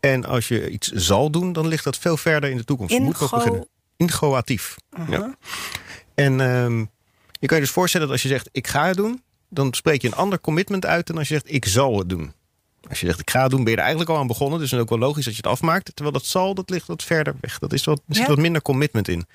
En 0.00 0.24
als 0.24 0.48
je 0.48 0.70
iets 0.70 0.88
zal 0.92 1.30
doen, 1.30 1.52
dan 1.52 1.66
ligt 1.66 1.84
dat 1.84 1.98
veel 1.98 2.16
verder 2.16 2.50
in 2.50 2.56
de 2.56 2.64
toekomst. 2.64 2.92
Je 2.92 3.00
moet 3.00 3.20
Ingo- 3.20 3.36
beginnen. 3.36 3.68
Ingoatief. 3.96 4.76
Ja. 5.08 5.34
En 6.14 6.40
ehm, 6.40 6.78
je 7.40 7.46
kan 7.46 7.56
je 7.56 7.62
dus 7.62 7.72
voorstellen 7.72 8.06
dat 8.06 8.16
als 8.16 8.24
je 8.24 8.28
zegt 8.34 8.48
ik 8.52 8.66
ga 8.66 8.86
het 8.86 8.96
doen, 8.96 9.22
dan 9.48 9.74
spreek 9.74 10.02
je 10.02 10.08
een 10.08 10.14
ander 10.14 10.40
commitment 10.40 10.86
uit 10.86 11.06
dan 11.06 11.18
als 11.18 11.28
je 11.28 11.34
zegt 11.34 11.52
ik 11.54 11.64
zal 11.64 11.98
het 11.98 12.08
doen. 12.08 12.32
Als 12.88 13.00
je 13.00 13.06
zegt 13.06 13.20
ik 13.20 13.30
ga 13.30 13.42
het 13.42 13.50
doen, 13.50 13.62
ben 13.62 13.70
je 13.72 13.76
er 13.78 13.82
eigenlijk 13.84 14.10
al 14.12 14.18
aan 14.18 14.26
begonnen. 14.26 14.58
Dus 14.58 14.70
het 14.70 14.78
is 14.78 14.84
ook 14.84 14.90
wel 14.98 15.08
logisch 15.08 15.24
dat 15.24 15.34
je 15.36 15.40
het 15.42 15.50
afmaakt. 15.50 15.84
Terwijl 15.94 16.12
dat 16.16 16.24
zal, 16.26 16.54
dat 16.54 16.70
ligt 16.70 16.86
wat 16.86 17.02
verder 17.02 17.34
weg. 17.40 17.58
Dat 17.58 17.72
is 17.72 17.84
wat, 17.84 17.98
er 18.08 18.14
zit 18.14 18.22
Ja. 18.22 18.28
wat 18.28 18.38
minder 18.38 18.62
commitment 18.62 19.08
in. 19.08 19.26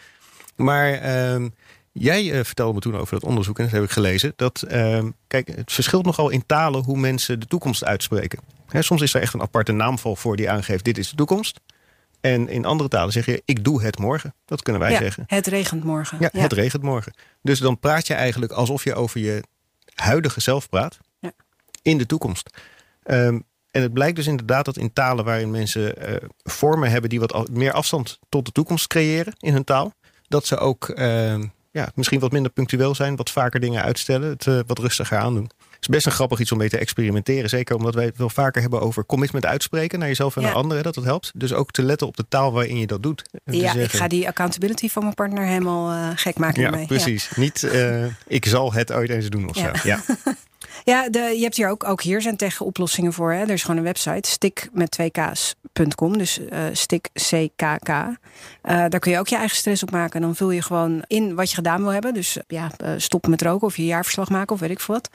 Maar 0.59 0.93
ehm, 0.93 1.49
jij 1.91 2.31
eh, 2.31 2.43
vertelde 2.43 2.73
me 2.73 2.79
toen 2.79 2.95
over 2.97 3.13
dat 3.19 3.29
onderzoek, 3.29 3.57
en 3.57 3.63
dat 3.63 3.73
heb 3.73 3.83
ik 3.83 3.89
gelezen. 3.91 4.33
Dat, 4.35 4.61
ehm, 4.61 5.09
kijk, 5.27 5.47
het 5.47 5.71
verschilt 5.71 6.05
nogal 6.05 6.29
in 6.29 6.45
talen 6.45 6.83
hoe 6.83 6.97
mensen 6.97 7.39
de 7.39 7.45
toekomst 7.45 7.83
uitspreken. 7.83 8.39
Hè, 8.67 8.81
soms 8.81 9.01
is 9.01 9.13
er 9.13 9.21
echt 9.21 9.33
een 9.33 9.41
aparte 9.41 9.71
naamval 9.71 10.15
voor 10.15 10.35
die 10.35 10.49
aangeeft: 10.49 10.83
dit 10.83 10.97
is 10.97 11.09
de 11.09 11.15
toekomst. 11.15 11.59
En 12.21 12.47
in 12.49 12.65
andere 12.65 12.89
talen 12.89 13.11
zeg 13.11 13.25
je: 13.25 13.41
ik 13.45 13.63
doe 13.63 13.83
het 13.83 13.97
morgen. 13.99 14.33
Dat 14.45 14.61
kunnen 14.61 14.81
wij 14.81 14.91
Ja, 14.91 14.97
zeggen. 14.99 15.23
het 15.27 15.47
regent 15.47 15.83
morgen. 15.83 16.17
Ja, 16.19 16.29
het 16.31 16.53
regent 16.53 16.83
morgen. 16.83 17.13
Dus 17.41 17.59
dan 17.59 17.79
praat 17.79 18.07
je 18.07 18.13
eigenlijk 18.13 18.51
alsof 18.51 18.83
je 18.83 18.95
over 18.95 19.19
je 19.19 19.43
huidige 19.93 20.41
zelf 20.41 20.69
praat. 20.69 20.97
Ja. 21.19 21.31
In 21.81 21.97
de 21.97 22.05
toekomst. 22.05 22.49
Ehm, 23.03 23.39
en 23.71 23.81
het 23.81 23.93
blijkt 23.93 24.15
dus 24.15 24.27
inderdaad 24.27 24.65
dat 24.65 24.77
in 24.77 24.93
talen 24.93 25.25
waarin 25.25 25.51
mensen 25.51 25.97
eh, 25.97 26.15
vormen 26.43 26.91
hebben 26.91 27.09
die 27.09 27.19
wat 27.19 27.49
meer 27.49 27.71
afstand 27.71 28.19
tot 28.29 28.45
de 28.45 28.51
toekomst 28.51 28.87
creëren 28.87 29.33
in 29.39 29.53
hun 29.53 29.63
taal, 29.63 29.93
dat 30.29 30.45
ze 30.45 30.57
ook 30.57 30.89
ehm, 30.89 31.43
ja, 31.71 31.89
misschien 31.95 32.19
wat 32.19 32.31
minder 32.31 32.51
punctueel 32.51 32.95
zijn, 32.95 33.15
wat 33.15 33.29
vaker 33.29 33.59
dingen 33.59 33.83
uitstellen, 33.83 34.29
het 34.29 34.47
eh, 34.47 34.59
wat 34.67 34.79
rustiger 34.79 35.17
aandoen. 35.17 35.43
Het 35.43 35.87
is 35.89 35.95
best 35.95 36.05
een 36.05 36.11
grappig 36.11 36.39
iets 36.39 36.51
om 36.51 36.57
mee 36.57 36.69
te 36.69 36.77
experimenteren. 36.77 37.49
Zeker 37.49 37.75
omdat 37.75 37.93
wij 37.95 38.05
het 38.05 38.17
wel 38.17 38.29
vaker 38.29 38.61
hebben 38.61 38.81
over 38.81 39.05
commitment 39.05 39.45
uitspreken 39.45 39.99
naar 39.99 40.07
jezelf 40.07 40.35
en 40.35 40.41
Ja. 40.41 40.47
naar 40.47 40.55
anderen. 40.57 40.83
Dat 40.83 40.95
het 40.95 41.03
helpt. 41.05 41.31
Dus 41.35 41.53
ook 41.53 41.71
te 41.71 41.83
letten 41.83 42.07
op 42.07 42.17
de 42.17 42.25
taal 42.29 42.51
waarin 42.51 42.77
je 42.77 42.87
dat 42.87 43.03
doet. 43.03 43.23
Ja, 43.45 43.73
ik 43.73 43.91
ga 43.91 44.07
die 44.07 44.27
accountability 44.27 44.89
van 44.89 45.03
mijn 45.03 45.15
partner 45.15 45.45
helemaal 45.45 45.91
eh, 45.91 46.09
gek 46.15 46.37
maken 46.37 46.61
ja, 46.61 46.67
ermee. 46.71 46.85
precies. 46.85 47.29
Niet, 47.35 47.63
eh, 47.63 48.05
ik 48.27 48.45
zal 48.45 48.73
het 48.73 48.91
ooit 48.93 49.09
eens 49.09 49.29
doen 49.29 49.49
of 49.49 49.55
Ja. 49.55 49.75
zo. 49.77 49.87
Ja. 49.87 49.99
Ja, 50.89 51.09
de, 51.09 51.19
je 51.19 51.41
hebt 51.41 51.55
hier 51.55 51.69
ook, 51.69 51.83
ook 51.83 52.01
hier 52.01 52.21
zijn 52.21 52.37
tegen 52.37 52.65
oplossingen 52.65 53.13
voor. 53.13 53.31
Hè. 53.31 53.41
Er 53.41 53.49
is 53.49 53.61
gewoon 53.61 53.77
een 53.77 53.83
website, 53.83 54.29
stik 54.29 54.69
met 54.71 54.97
2k's.com. 55.01 56.17
Dus 56.17 56.39
eh 56.47 56.63
stik 56.71 57.09
CKK. 57.13 57.89
Eh, 57.89 58.15
daar 58.61 58.99
kun 58.99 59.11
je 59.11 59.19
ook 59.19 59.27
je 59.27 59.35
eigen 59.35 59.57
stress 59.57 59.83
op 59.83 59.91
maken. 59.91 60.21
Dan 60.21 60.35
vul 60.35 60.51
je 60.51 60.61
gewoon 60.61 61.03
in 61.07 61.35
wat 61.35 61.49
je 61.49 61.55
gedaan 61.55 61.81
wil 61.81 61.91
hebben. 61.91 62.13
Dus 62.13 62.37
ja, 62.47 62.71
eh, 62.77 62.91
stoppen 62.97 63.29
met 63.29 63.41
roken 63.41 63.67
of 63.67 63.77
je 63.77 63.85
jaarverslag 63.85 64.29
maken 64.29 64.53
of 64.55 64.59
weet 64.59 64.69
ik 64.69 64.79
veel 64.79 64.95
wat. 64.95 65.09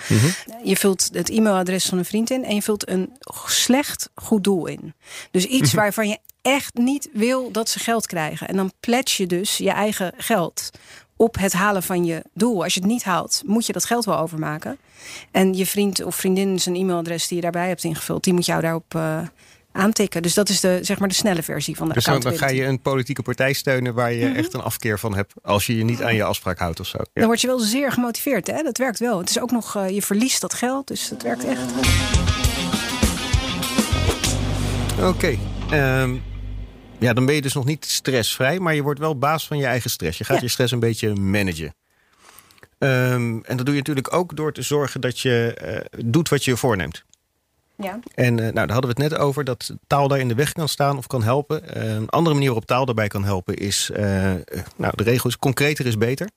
Je 0.63 0.77
vult 0.77 1.09
het 1.13 1.31
e-mailadres 1.31 1.85
van 1.85 1.99
een 1.99 2.05
vriend 2.05 2.31
in 2.31 2.45
en 2.45 2.55
je 2.55 2.63
vult 2.63 2.89
een 2.89 3.13
slecht 3.47 4.11
goed 4.15 4.45
doel 4.45 4.67
in. 4.67 4.95
Dus 5.31 5.45
iets 5.45 5.73
waarvan 5.73 6.09
je 6.09 6.19
echt 6.43 6.75
niet 6.75 7.09
wil 7.13 7.51
dat 7.51 7.69
ze 7.69 7.79
geld 7.79 8.07
krijgen. 8.07 8.49
En 8.49 8.57
dan 8.57 8.73
pledge 8.81 9.23
je 9.23 9.29
dus 9.29 9.57
je 9.57 9.71
eigen 9.71 10.13
geld 10.17 10.71
op 11.17 11.37
het 11.39 11.53
halen 11.53 11.83
van 11.83 12.05
je 12.05 12.23
doel. 12.35 12.63
Als 12.63 12.75
je 12.75 12.81
het 12.81 12.89
niet 12.89 13.05
haalt, 13.05 13.43
moet 13.47 13.67
je 13.67 13.73
dat 13.73 13.85
geld 13.85 14.05
wel 14.05 14.19
overmaken. 14.19 14.79
En 15.31 15.55
je 15.55 15.67
vriend 15.67 16.05
of 16.05 16.17
vriendin 16.17 16.61
zijn 16.61 16.77
e-mailadres 16.77 17.27
die 17.29 17.37
je 17.37 17.43
daarbij 17.43 17.69
hebt 17.69 17.85
ingevuld, 17.85 18.25
die 18.25 18.33
moet 18.33 18.47
jou 18.47 18.61
daarop 18.61 18.95
eh, 18.95 19.19
aantikken. 19.73 20.23
Dus 20.23 20.35
dat 20.35 20.49
is 20.49 20.61
de, 20.61 20.79
zeg 20.83 20.99
maar 20.99 21.09
de 21.09 21.15
snelle 21.15 21.43
versie 21.43 21.77
van 21.77 21.89
de 21.89 21.95
Dus 21.95 22.05
dan, 22.05 22.23
ga 22.23 22.49
je 22.49 22.65
een 22.65 22.81
politieke 22.81 23.23
partij 23.23 23.53
steunen 23.53 23.95
waar 23.95 24.13
je 24.13 24.29
echt 24.29 24.55
een 24.55 24.63
afkeer 24.63 24.99
van 24.99 25.15
hebt. 25.15 25.33
Als 25.43 25.67
je 25.67 25.77
je 25.77 25.85
niet 25.85 26.03
aan 26.03 26.15
je 26.15 26.25
afspraak 26.25 26.59
houdt 26.59 26.81
of 26.81 26.87
zo. 26.87 26.99
Ja. 26.99 27.05
Dan 27.13 27.27
word 27.27 27.41
je 27.41 27.47
wel 27.47 27.59
zeer 27.59 27.93
gemotiveerd. 27.93 28.47
Hè? 28.47 28.63
Dat 28.63 28.79
werkt 28.79 28.99
wel. 28.99 29.19
Het 29.19 29.31
is 29.31 29.41
ook 29.41 29.51
nog, 29.51 29.77
eh, 29.77 29.89
je 29.89 30.03
verliest 30.03 30.41
dat 30.41 30.55
geld, 30.55 30.87
dus 30.87 31.09
dat 31.09 31.23
werkt 31.23 31.45
echt. 31.45 31.73
Oké. 35.03 35.39
ehm, 35.71 36.17
ja, 37.05 37.13
dan 37.13 37.27
ben 37.27 37.35
je 37.35 37.43
dus 37.43 37.53
nog 37.53 37.65
niet 37.65 37.85
stressvrij, 37.85 38.59
maar 38.59 38.75
je 38.75 38.83
wordt 38.83 39.01
wel 39.01 39.19
baas 39.19 39.47
van 39.47 39.59
je 39.59 39.67
eigen 39.67 39.91
stress. 39.91 40.19
Je 40.19 40.25
gaat 40.25 40.37
Ja. 40.37 40.43
je 40.43 40.49
stress 40.49 40.73
een 40.73 40.79
beetje 40.81 41.15
managen. 41.15 41.75
Ehm, 42.79 43.39
en 43.43 43.57
dat 43.57 43.67
doe 43.67 43.75
je 43.75 43.79
natuurlijk 43.81 44.13
ook 44.13 44.37
door 44.37 44.53
te 44.53 44.63
zorgen 44.63 45.01
dat 45.01 45.21
je 45.21 45.55
eh, 45.55 46.05
doet 46.05 46.29
wat 46.29 46.45
je 46.45 46.51
je 46.51 46.57
voorneemt. 46.57 47.05
Ja. 47.77 47.99
En 48.15 48.39
eh, 48.39 48.43
nou, 48.45 48.53
daar 48.53 48.71
hadden 48.71 48.95
we 48.97 49.03
het 49.03 49.11
net 49.11 49.19
over 49.21 49.45
dat 49.45 49.75
taal 49.87 50.09
daar 50.09 50.19
in 50.19 50.29
de 50.29 50.35
weg 50.35 50.53
kan 50.53 50.69
staan 50.69 50.97
of 50.97 51.07
kan 51.07 51.23
helpen. 51.23 51.75
Eh, 51.75 51.95
een 51.95 52.09
andere 52.09 52.35
manier 52.35 52.51
waarop 52.51 52.69
taal 52.69 52.85
daarbij 52.85 53.09
kan 53.09 53.25
helpen 53.25 53.57
is, 53.57 53.91
nou, 54.77 54.93
de 54.95 55.03
regel 55.03 55.29
is 55.29 55.39
concreter 55.39 55.87
is 55.87 55.99
beter. 55.99 56.29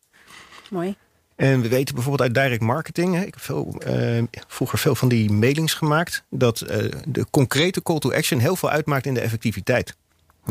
Mooi. 0.69 0.95
En 1.35 1.61
we 1.61 1.67
weten 1.67 1.95
bijvoorbeeld 1.95 2.29
uit 2.29 2.43
direct 2.43 2.61
marketing, 2.61 3.15
hè, 3.15 3.21
ik 3.21 3.33
heb 3.33 3.43
veel, 3.43 3.81
uh, 3.87 4.23
vroeger 4.47 4.79
veel 4.79 4.95
van 4.95 5.07
die 5.07 5.31
mailings 5.31 5.73
gemaakt, 5.73 6.23
dat 6.29 6.61
uh, 6.61 6.91
de 7.07 7.25
concrete 7.29 7.83
call 7.83 7.99
to 7.99 8.11
action 8.11 8.39
heel 8.39 8.55
veel 8.55 8.69
uitmaakt 8.69 9.05
in 9.05 9.13
de 9.13 9.19
effectiviteit. 9.19 9.95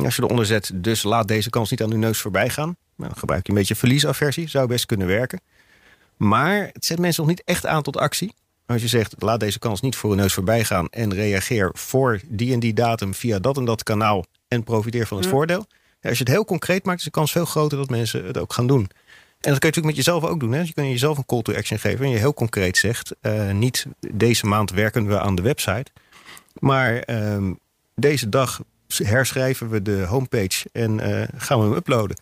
Als 0.04 0.16
je 0.16 0.22
eronder 0.22 0.46
zet, 0.46 0.70
dus 0.74 1.02
laat 1.02 1.28
deze 1.28 1.50
kans 1.50 1.70
niet 1.70 1.82
aan 1.82 1.92
uw 1.92 1.98
neus 1.98 2.20
voorbij 2.20 2.48
gaan, 2.48 2.76
dan 2.96 3.16
gebruik 3.16 3.46
je 3.46 3.52
een 3.52 3.58
beetje 3.58 3.74
verliesaversie, 3.74 4.48
zou 4.48 4.66
best 4.66 4.86
kunnen 4.86 5.06
werken. 5.06 5.40
Maar 6.16 6.70
het 6.72 6.84
zet 6.84 6.98
mensen 6.98 7.22
nog 7.22 7.30
niet 7.30 7.44
echt 7.44 7.66
aan 7.66 7.82
tot 7.82 7.96
actie. 7.96 8.34
Als 8.66 8.82
je 8.82 8.88
zegt, 8.88 9.14
laat 9.18 9.40
deze 9.40 9.58
kans 9.58 9.80
niet 9.80 9.96
voor 9.96 10.10
uw 10.10 10.16
neus 10.16 10.34
voorbij 10.34 10.64
gaan 10.64 10.88
en 10.88 11.14
reageer 11.14 11.70
voor 11.72 12.20
die 12.26 12.52
en 12.52 12.60
die 12.60 12.74
datum 12.74 13.14
via 13.14 13.38
dat 13.38 13.56
en 13.56 13.64
dat 13.64 13.82
kanaal 13.82 14.24
en 14.48 14.64
profiteer 14.64 15.06
van 15.06 15.16
het 15.16 15.26
voordeel. 15.26 15.66
als 16.02 16.18
je 16.18 16.24
het 16.24 16.28
heel 16.28 16.44
concreet 16.44 16.84
maakt, 16.84 16.98
is 16.98 17.04
de 17.04 17.10
kans 17.10 17.32
veel 17.32 17.44
groter 17.44 17.78
dat 17.78 17.90
mensen 17.90 18.24
het 18.24 18.38
ook 18.38 18.52
gaan 18.52 18.66
doen. 18.66 18.88
En 19.40 19.52
dat 19.52 19.60
kun 19.60 19.68
je 19.68 19.76
natuurlijk 19.76 19.96
met 19.96 19.96
jezelf 19.96 20.24
ook 20.24 20.40
doen. 20.40 20.52
Hè? 20.52 20.58
Dus 20.58 20.68
je 20.68 20.74
kan 20.74 20.88
jezelf 20.88 21.18
een 21.18 21.26
call 21.26 21.42
to 21.42 21.54
action 21.54 21.78
geven 21.78 22.04
en 22.04 22.10
je 22.10 22.18
heel 22.18 22.34
concreet 22.34 22.76
zegt: 22.76 23.14
uh, 23.22 23.50
niet 23.50 23.86
deze 24.10 24.46
maand 24.46 24.70
werken 24.70 25.06
we 25.06 25.20
aan 25.20 25.34
de 25.34 25.42
website, 25.42 25.90
maar 26.58 27.10
uh, 27.10 27.50
deze 27.94 28.28
dag 28.28 28.60
herschrijven 28.88 29.68
we 29.68 29.82
de 29.82 30.04
homepage 30.08 30.68
en 30.72 30.98
uh, 30.98 31.22
gaan 31.36 31.58
we 31.58 31.64
hem 31.64 31.74
uploaden. 31.74 32.16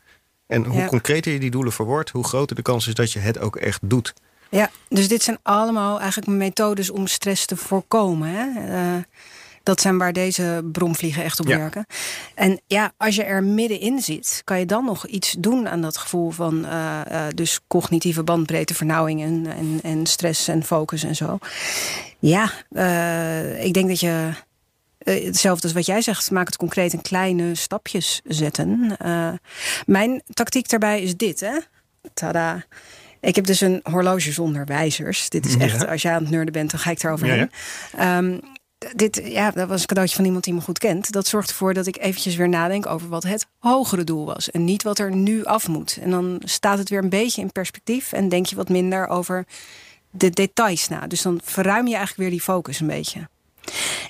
En 0.47 0.65
hoe 0.65 0.85
concreter 0.85 1.33
je 1.33 1.39
die 1.39 1.51
doelen 1.51 1.73
verwoordt, 1.73 2.11
hoe 2.11 2.25
groter 2.25 2.57
de 2.57 2.63
kans 2.63 2.87
is 2.89 2.95
dat 2.95 3.13
je 3.13 3.19
het 3.19 3.39
ook 3.39 3.57
echt 3.57 3.81
doet. 3.83 4.15
Ja, 4.49 4.71
dus 4.89 5.09
dit 5.09 5.23
zijn 5.23 5.39
allemaal 5.43 6.01
eigenlijk 6.01 6.31
methodes 6.31 6.91
om 6.91 7.07
stress 7.07 7.47
te 7.47 7.57
voorkomen. 7.57 8.29
Hè? 8.29 8.47
Uh, 8.97 9.03
dat 9.63 9.81
zijn 9.81 9.99
waar 9.99 10.13
deze 10.13 10.69
bromvliegen 10.73 11.25
echt 11.25 11.41
op 11.41 11.47
werken. 11.47 11.87
En 12.35 12.61
ja, 12.67 12.93
als 12.97 13.15
je 13.15 13.25
er 13.25 13.43
middenin 13.43 14.01
zit, 14.01 14.43
kan 14.45 14.59
je 14.59 14.67
dan 14.67 14.85
nog 14.85 15.07
iets 15.07 15.35
doen 15.39 15.69
aan 15.69 15.83
dat 15.83 15.97
gevoel 15.97 16.31
van 16.31 16.65
uh, 16.65 17.01
uh, 17.13 17.27
dus 17.35 17.61
cognitieve 17.67 18.23
bandbreedtevernauwing 18.23 19.23
en, 19.23 19.47
en, 19.47 19.79
en 19.83 20.07
stress 20.07 20.49
en 20.49 20.65
focus 20.65 21.03
en 21.05 21.17
zo. 21.17 21.39
Ja, 22.19 22.53
ik 23.59 23.75
denk 23.75 23.89
dat 23.89 24.01
je 24.01 24.31
hetzelfde 25.05 25.63
als 25.63 25.73
wat 25.73 25.87
jij 25.87 26.03
zegt, 26.03 26.31
maak 26.31 26.47
het 26.47 26.57
concreet 26.57 26.93
in 26.93 27.03
kleine 27.03 27.55
stapjes 27.55 28.21
zetten. 28.25 28.97
mijn 29.87 30.23
tactiek 30.33 30.69
daarbij 30.69 31.03
is 31.03 31.17
dit, 31.17 31.41
hè? 31.41 31.59
Tada. 32.15 32.65
Ik 33.21 33.35
heb 33.35 33.47
dus 33.47 33.61
een 33.61 33.81
horloge 33.83 34.33
zonder 34.33 34.65
wijzers. 34.65 35.29
Dit 35.29 35.47
is 35.47 35.57
echt, 35.57 35.87
als 35.87 36.03
jij 36.03 36.13
aan 36.13 36.23
het 36.23 36.31
nerden 36.31 36.53
bent, 36.53 36.71
dan 36.71 36.81
ga 36.81 36.91
ik 36.91 37.03
eroverheen. 37.03 37.51
Ja, 37.97 38.19
um, 38.19 38.41
dit, 38.95 39.21
ja, 39.25 39.51
dat 39.51 39.69
was 39.69 39.81
een 39.81 39.87
cadeautje 39.87 40.17
van 40.17 40.25
iemand 40.25 40.45
die 40.45 40.55
me 40.55 40.61
goed 40.61 40.79
kent. 40.79 41.13
Dat 41.13 41.27
zorgt 41.27 41.51
ervoor 41.51 41.75
dat 41.75 41.87
ik 41.87 41.99
eventjes 41.99 42.37
weer 42.37 42.49
nadenk 42.49 42.87
over 42.87 43.09
wat 43.09 43.23
het 43.23 43.47
hogere 43.59 44.05
doel 44.05 44.27
was. 44.27 44.51
En 44.51 44.65
niet 44.65 44.83
wat 44.83 44.99
er 44.99 45.15
nu 45.15 45.45
af 45.45 45.69
moet. 45.69 45.99
En 46.03 46.11
dan 46.11 46.43
staat 46.45 46.79
het 46.79 46.89
weer 46.89 47.03
een 47.03 47.09
beetje 47.09 47.41
in 47.41 47.53
perspectief. 47.53 48.13
En 48.13 48.29
denk 48.29 48.47
je 48.47 48.57
wat 48.57 48.69
minder 48.69 49.09
over 49.09 49.47
de 50.11 50.31
details 50.31 50.89
na. 50.89 51.07
Dus 51.07 51.23
dan 51.23 51.41
verruim 51.45 51.87
je 51.87 51.95
eigenlijk 51.95 52.21
weer 52.21 52.31
die 52.31 52.41
focus 52.41 52.81
een 52.81 52.87
beetje. 52.87 53.29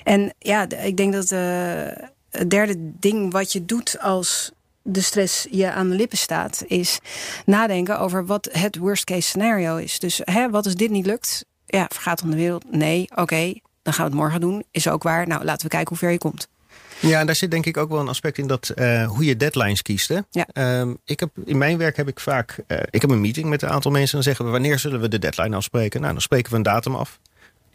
En 0.03 0.33
ja, 0.39 0.69
ik 0.69 0.97
denk 0.97 1.13
dat 1.13 1.31
uh, 1.31 1.39
het 2.29 2.49
derde 2.49 2.75
ding 2.77 3.31
wat 3.31 3.51
je 3.51 3.65
doet 3.65 3.99
als 3.99 4.51
de 4.81 5.01
stress 5.01 5.47
je 5.51 5.71
aan 5.71 5.89
de 5.89 5.95
lippen 5.95 6.17
staat, 6.17 6.63
is 6.67 6.99
nadenken 7.45 7.99
over 7.99 8.25
wat 8.25 8.49
het 8.51 8.77
worst 8.77 9.03
case 9.03 9.21
scenario 9.21 9.75
is. 9.75 9.99
Dus 9.99 10.21
hè, 10.23 10.49
wat 10.49 10.65
als 10.65 10.75
dit 10.75 10.89
niet 10.89 11.05
lukt? 11.05 11.45
Ja, 11.65 11.85
vergaat 11.93 12.19
dan 12.19 12.29
de 12.29 12.35
wereld? 12.35 12.71
Nee, 12.71 13.07
oké 13.15 13.53
dan 13.85 13.93
gaan 13.93 14.05
we 14.05 14.11
het 14.11 14.19
morgen 14.19 14.41
doen. 14.41 14.63
Is 14.71 14.87
ook 14.87 15.03
waar. 15.03 15.27
Nou, 15.27 15.43
laten 15.43 15.63
we 15.63 15.69
kijken 15.69 15.89
hoe 15.89 15.97
ver 15.97 16.11
je 16.11 16.17
komt. 16.17 16.47
Ja, 16.99 17.19
en 17.19 17.25
daar 17.25 17.35
zit 17.35 17.51
denk 17.51 17.65
ik 17.65 17.77
ook 17.77 17.89
wel 17.89 17.99
een 17.99 18.07
aspect 18.07 18.37
in 18.37 18.47
dat 18.47 18.71
uh, 18.75 19.07
hoe 19.07 19.25
je 19.25 19.35
deadlines 19.35 19.81
kiest. 19.81 20.07
Hè? 20.07 20.19
Ja. 20.31 20.79
Um, 20.79 20.97
ik 21.05 21.19
heb, 21.19 21.29
in 21.45 21.57
mijn 21.57 21.77
werk 21.77 21.97
heb 21.97 22.07
ik 22.07 22.19
vaak. 22.19 22.57
Uh, 22.67 22.77
ik 22.89 23.01
heb 23.01 23.09
een 23.09 23.21
meeting 23.21 23.49
met 23.49 23.61
een 23.61 23.69
aantal 23.69 23.91
mensen. 23.91 24.09
En 24.09 24.23
dan 24.23 24.23
zeggen 24.23 24.45
we 24.45 24.51
wanneer 24.51 24.79
zullen 24.79 25.01
we 25.01 25.07
de 25.07 25.19
deadline 25.19 25.55
afspreken? 25.55 26.01
Nou, 26.01 26.13
dan 26.13 26.21
spreken 26.21 26.51
we 26.51 26.57
een 26.57 26.63
datum 26.63 26.95
af. 26.95 27.19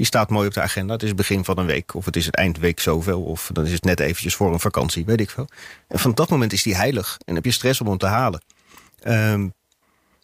Die 0.01 0.09
staat 0.09 0.31
mooi 0.31 0.47
op 0.47 0.55
de 0.55 0.61
agenda. 0.61 0.93
Het 0.93 1.03
is 1.03 1.09
het 1.09 1.17
begin 1.17 1.45
van 1.45 1.59
een 1.59 1.67
week. 1.67 1.95
Of 1.95 2.05
het 2.05 2.17
is 2.17 2.27
het 2.27 2.35
eindweek 2.35 2.81
zoveel. 2.81 3.23
Of 3.23 3.51
dan 3.53 3.67
is 3.67 3.73
het 3.73 3.85
net 3.85 4.01
eventjes 4.01 4.35
voor 4.35 4.53
een 4.53 4.61
vakantie. 4.61 5.05
Weet 5.05 5.21
ik 5.21 5.31
veel. 5.31 5.49
En 5.89 5.99
van 5.99 6.15
dat 6.15 6.31
moment 6.31 6.53
is 6.53 6.63
die 6.63 6.77
heilig. 6.77 7.19
En 7.25 7.35
heb 7.35 7.45
je 7.45 7.51
stress 7.51 7.81
om 7.81 7.87
hem 7.87 7.99
te 7.99 8.07
halen. 8.07 8.43
Um, 9.07 9.53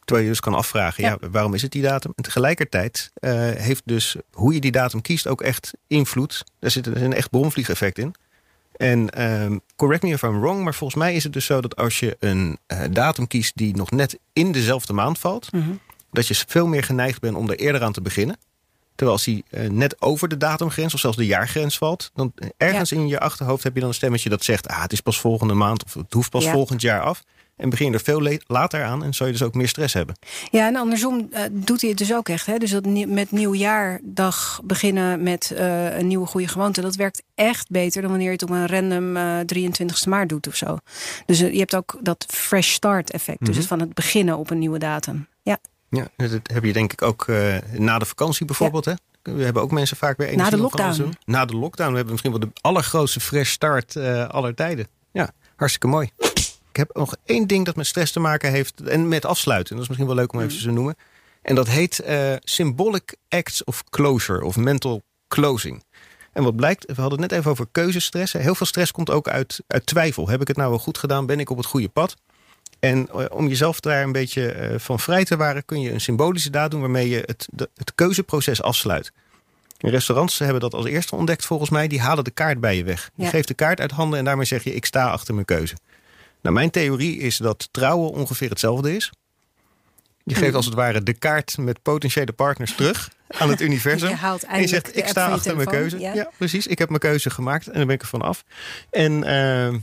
Terwijl 0.04 0.26
je 0.26 0.33
dus 0.33 0.40
kan 0.40 0.54
afvragen, 0.54 1.04
ja. 1.04 1.18
waarom 1.30 1.54
is 1.54 1.62
het 1.62 1.73
die 1.73 1.83
datum? 1.83 2.12
En 2.14 2.23
tegelijkertijd 2.23 3.11
uh, 3.21 3.30
heeft 3.50 3.83
dus 3.85 4.16
hoe 4.33 4.54
je 4.54 4.61
die 4.61 4.71
datum 4.71 5.00
kiest 5.00 5.26
ook 5.26 5.40
echt 5.40 5.73
invloed. 5.87 6.45
Daar 6.59 6.71
zit 6.71 6.87
een 6.87 7.12
echt 7.12 7.30
bromvliegeffect 7.30 7.99
in. 7.99 8.14
En 8.76 9.23
um, 9.23 9.61
correct 9.76 10.02
me 10.02 10.11
if 10.11 10.23
I'm 10.23 10.40
wrong, 10.40 10.64
maar 10.64 10.75
volgens 10.75 11.00
mij 11.00 11.14
is 11.14 11.25
het 11.25 11.33
dus 11.33 11.45
zo 11.45 11.61
dat 11.61 11.76
als 11.76 12.00
je 12.00 12.16
een 12.21 12.59
uh, 12.68 12.80
datum 12.90 13.26
kiest 13.26 13.56
die 13.56 13.76
nog 13.76 13.90
net 13.90 14.18
in 14.33 14.52
dezelfde 14.52 14.92
maand 14.92 15.18
valt, 15.18 15.52
mm 15.52 15.62
-hmm. 15.62 15.80
dat 16.11 16.26
je 16.26 16.35
veel 16.47 16.66
meer 16.66 16.83
geneigd 16.83 17.21
bent 17.21 17.37
om 17.37 17.50
er 17.50 17.59
eerder 17.59 17.83
aan 17.83 17.92
te 17.92 18.02
beginnen. 18.02 18.37
Terwijl 18.96 19.16
als 19.16 19.24
die 19.24 19.44
uh, 19.50 19.70
net 19.70 20.02
over 20.02 20.28
de 20.28 20.37
datumgrens 20.37 20.94
of 20.94 21.00
zelfs 21.00 21.16
de 21.16 21.26
jaargrens 21.26 21.78
valt, 21.78 22.11
dan 22.14 22.32
ergens 22.56 22.90
ja. 22.90 22.96
in 22.96 23.09
je 23.09 23.20
achterhoofd 23.20 23.62
heb 23.62 23.74
je 23.74 23.80
dan 23.80 23.88
een 23.88 23.94
stemmetje 23.94 24.28
dat 24.28 24.44
zegt: 24.44 24.68
ah, 24.68 24.82
het 24.82 24.92
is 24.92 25.00
pas 25.00 25.20
volgende 25.20 25.54
maand 25.54 25.85
of 25.85 25.94
het 25.94 26.12
hoeft 26.12 26.30
pas 26.30 26.44
ja. 26.44 26.52
volgend 26.52 26.80
jaar 26.80 27.00
af. 27.00 27.22
En 27.56 27.70
begin 27.70 27.87
je 27.87 27.92
er 27.92 28.00
veel 28.00 28.38
later 28.46 28.85
aan 28.85 29.04
en 29.04 29.14
zou 29.14 29.28
je 29.28 29.37
dus 29.37 29.46
ook 29.46 29.54
meer 29.54 29.68
stress 29.68 29.94
hebben. 29.94 30.18
Ja, 30.50 30.66
en 30.66 30.76
andersom 30.76 31.28
uh, 31.32 31.40
doet 31.50 31.80
hij 31.80 31.90
het 31.90 31.98
dus 31.98 32.14
ook 32.14 32.28
echt. 32.28 32.46
Hè? 32.46 32.59
Dus 32.59 32.70
dat 32.70 32.87
met 33.06 33.30
nieuwjaardag 33.30 34.61
beginnen 34.64 35.22
met 35.22 35.52
uh, 35.54 35.98
een 35.98 36.06
nieuwe 36.06 36.26
goede 36.26 36.48
gewoonte. 36.48 36.80
Dat 36.80 36.94
werkt 36.94 37.22
echt 37.35 37.70
beter 37.70 38.00
dan 38.00 38.11
wanneer 38.11 38.28
je 38.28 38.32
het 38.32 38.42
op 38.42 38.50
een 38.50 38.66
random 38.66 39.16
uh, 39.16 39.40
23 39.40 40.06
maart 40.06 40.28
doet 40.28 40.46
of 40.46 40.54
zo. 40.54 40.78
Dus 41.26 41.38
je 41.38 41.59
hebt 41.59 41.76
ook 41.76 41.98
dat 42.00 42.26
fresh 42.28 42.72
start 42.72 43.11
effect. 43.11 43.40
Mm 43.40 43.46
-hmm. 43.46 43.56
Dus 43.56 43.66
van 43.66 43.80
het 43.80 43.94
beginnen 43.94 44.38
op 44.38 44.50
een 44.50 44.59
nieuwe 44.59 44.78
datum. 44.78 45.28
Ja. 45.42 45.59
Ja, 45.88 46.09
dat 46.16 46.31
heb 46.42 46.64
je 46.64 46.72
denk 46.72 46.92
ik 46.92 47.03
ook 47.03 47.27
na 47.72 47.99
de 47.99 48.05
vakantie 48.05 48.46
bijvoorbeeld. 48.46 48.85
Ja. 48.85 48.96
Hè? 49.22 49.33
We 49.35 49.44
hebben 49.44 49.62
ook 49.62 49.70
mensen 49.70 49.96
vaak 49.96 50.16
weer 50.16 50.37
Na 50.37 50.51
de 50.51 50.57
lockdown. 50.57 51.14
Na 51.25 51.44
de 51.44 51.57
lockdown. 51.57 51.90
We 51.90 51.96
hebben 51.96 52.12
misschien 52.12 52.33
wel 52.33 52.40
de 52.40 52.51
allergrootste 52.61 53.20
fresh 53.20 53.51
start 53.51 53.96
aller 54.29 54.55
tijden. 54.55 54.88
Ja, 55.12 55.31
hartstikke 55.57 55.87
mooi. 55.87 56.11
Ik 56.70 56.77
heb 56.77 56.96
nog 56.96 57.16
één 57.25 57.46
ding 57.46 57.64
dat 57.64 57.77
met 57.77 57.87
stress 57.87 58.12
te 58.12 58.20
maken 58.20 58.51
heeft. 58.51 58.81
En 58.81 59.09
met 59.09 59.25
afsluiten. 59.25 59.72
Dat 59.72 59.83
is 59.83 59.88
misschien 59.88 60.09
wel 60.09 60.16
leuk 60.16 60.33
om 60.33 60.40
even 60.40 60.59
te 60.59 60.70
noemen. 60.70 60.96
En 61.42 61.55
dat 61.55 61.68
heet 61.68 62.03
uh, 62.09 62.33
Symbolic 62.40 63.16
Acts 63.29 63.64
of 63.64 63.85
Closure. 63.85 64.44
Of 64.44 64.57
Mental 64.57 65.03
Closing. 65.29 65.85
En 66.33 66.42
wat 66.42 66.57
blijkt, 66.57 66.85
we 66.87 67.01
hadden 67.01 67.20
het 67.20 67.31
net 67.31 67.38
even 67.38 67.51
over 67.51 67.66
keuzestress. 67.72 68.33
Heel 68.33 68.55
veel 68.55 68.66
stress 68.66 68.92
komt 68.92 69.11
ook 69.11 69.29
uit, 69.29 69.62
uit 69.66 69.87
twijfel. 69.87 70.29
Heb 70.29 70.40
ik 70.40 70.49
het 70.49 70.57
nou 70.57 70.70
wel 70.70 70.79
goed 70.79 70.99
gedaan? 70.99 71.27
Ben 71.27 71.40
ik 71.40 71.51
op 71.51 71.57
het 71.57 71.66
goede 71.66 71.88
pad? 71.88 72.16
En 72.78 73.08
uh, 73.16 73.24
om 73.30 73.48
jezelf 73.48 73.80
daar 73.80 74.02
een 74.02 74.12
beetje 74.12 74.70
uh, 74.70 74.78
van 74.78 75.00
vrij 75.00 75.24
te 75.24 75.36
waren... 75.36 75.64
kun 75.64 75.80
je 75.80 75.92
een 75.92 76.00
symbolische 76.00 76.50
daad 76.50 76.70
doen 76.70 76.80
waarmee 76.80 77.08
je 77.08 77.22
het, 77.26 77.48
het 77.56 77.94
keuzeproces 77.94 78.62
afsluit. 78.62 79.12
Restaurants 79.78 80.38
hebben 80.38 80.60
dat 80.60 80.74
als 80.74 80.86
eerste 80.86 81.16
ontdekt 81.16 81.44
volgens 81.44 81.70
mij. 81.70 81.88
Die 81.88 82.00
halen 82.00 82.24
de 82.24 82.30
kaart 82.30 82.60
bij 82.60 82.76
je 82.76 82.84
weg. 82.84 83.10
Je 83.14 83.26
geeft 83.26 83.48
de 83.48 83.54
kaart 83.54 83.80
uit 83.80 83.90
handen 83.90 84.18
en 84.18 84.24
daarmee 84.24 84.46
zeg 84.46 84.64
je... 84.64 84.74
ik 84.74 84.84
sta 84.84 85.10
achter 85.10 85.34
mijn 85.34 85.46
keuze. 85.46 85.74
Nou, 86.42 86.54
mijn 86.54 86.70
theorie 86.70 87.18
is 87.18 87.36
dat 87.36 87.68
trouwen 87.70 88.10
ongeveer 88.10 88.48
hetzelfde 88.48 88.96
is. 88.96 89.12
Je 90.24 90.34
geeft 90.34 90.54
als 90.54 90.64
het 90.64 90.74
ware 90.74 91.02
de 91.02 91.12
kaart 91.12 91.58
met 91.58 91.82
potentiële 91.82 92.32
partners 92.32 92.74
terug 92.74 93.10
aan 93.28 93.50
het 93.50 93.60
universum. 93.68 94.08
Je 94.08 94.38
en 94.46 94.60
je 94.60 94.66
zegt, 94.66 94.96
ik 94.96 95.06
sta 95.06 95.28
achter 95.28 95.56
mijn 95.56 95.68
keuze. 95.68 95.98
Ja. 95.98 96.30
precies. 96.36 96.66
Ik 96.66 96.78
heb 96.78 96.88
mijn 96.88 97.00
keuze 97.00 97.30
gemaakt 97.30 97.66
en 97.66 97.78
dan 97.78 97.86
ben 97.86 97.94
ik 97.94 98.02
er 98.02 98.08
van 98.08 98.22
af. 98.22 98.44
En 98.90 99.12
uh, 99.12 99.80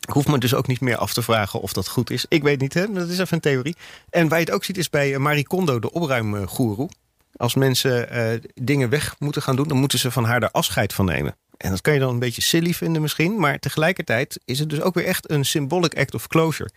ik 0.00 0.10
hoef 0.10 0.26
me 0.26 0.38
dus 0.38 0.54
ook 0.54 0.66
niet 0.66 0.80
meer 0.80 0.96
af 0.96 1.12
te 1.12 1.22
vragen 1.22 1.60
of 1.60 1.72
dat 1.72 1.88
goed 1.88 2.10
is. 2.10 2.26
Ik 2.28 2.42
weet 2.42 2.60
niet, 2.60 2.74
hè? 2.74 2.92
dat 2.92 3.08
is 3.08 3.18
even 3.18 3.34
een 3.34 3.40
theorie. 3.40 3.76
En 4.10 4.28
waar 4.28 4.38
je 4.38 4.44
het 4.44 4.54
ook 4.54 4.64
ziet 4.64 4.78
is 4.78 4.90
bij 4.90 5.18
Marie 5.18 5.46
Kondo, 5.46 5.78
de 5.78 5.92
opruimgoeroe. 5.92 6.88
Als 7.36 7.54
mensen 7.54 8.16
uh, 8.16 8.40
dingen 8.54 8.88
weg 8.88 9.16
moeten 9.18 9.42
gaan 9.42 9.56
doen, 9.56 9.68
dan 9.68 9.76
moeten 9.76 9.98
ze 9.98 10.10
van 10.10 10.24
haar 10.24 10.40
daar 10.40 10.50
afscheid 10.50 10.92
van 10.92 11.04
nemen. 11.04 11.36
En 11.56 11.70
dat 11.70 11.80
kan 11.80 11.94
je 11.94 12.00
dan 12.00 12.12
een 12.12 12.18
beetje 12.18 12.42
silly 12.42 12.72
vinden 12.72 13.02
misschien. 13.02 13.40
Maar 13.40 13.58
tegelijkertijd 13.58 14.40
is 14.44 14.58
het 14.58 14.70
dus 14.70 14.80
ook 14.80 14.94
weer 14.94 15.04
echt 15.04 15.30
een 15.30 15.44
symbolic 15.44 15.98
act 15.98 16.14
of 16.14 16.26
closure. 16.26 16.70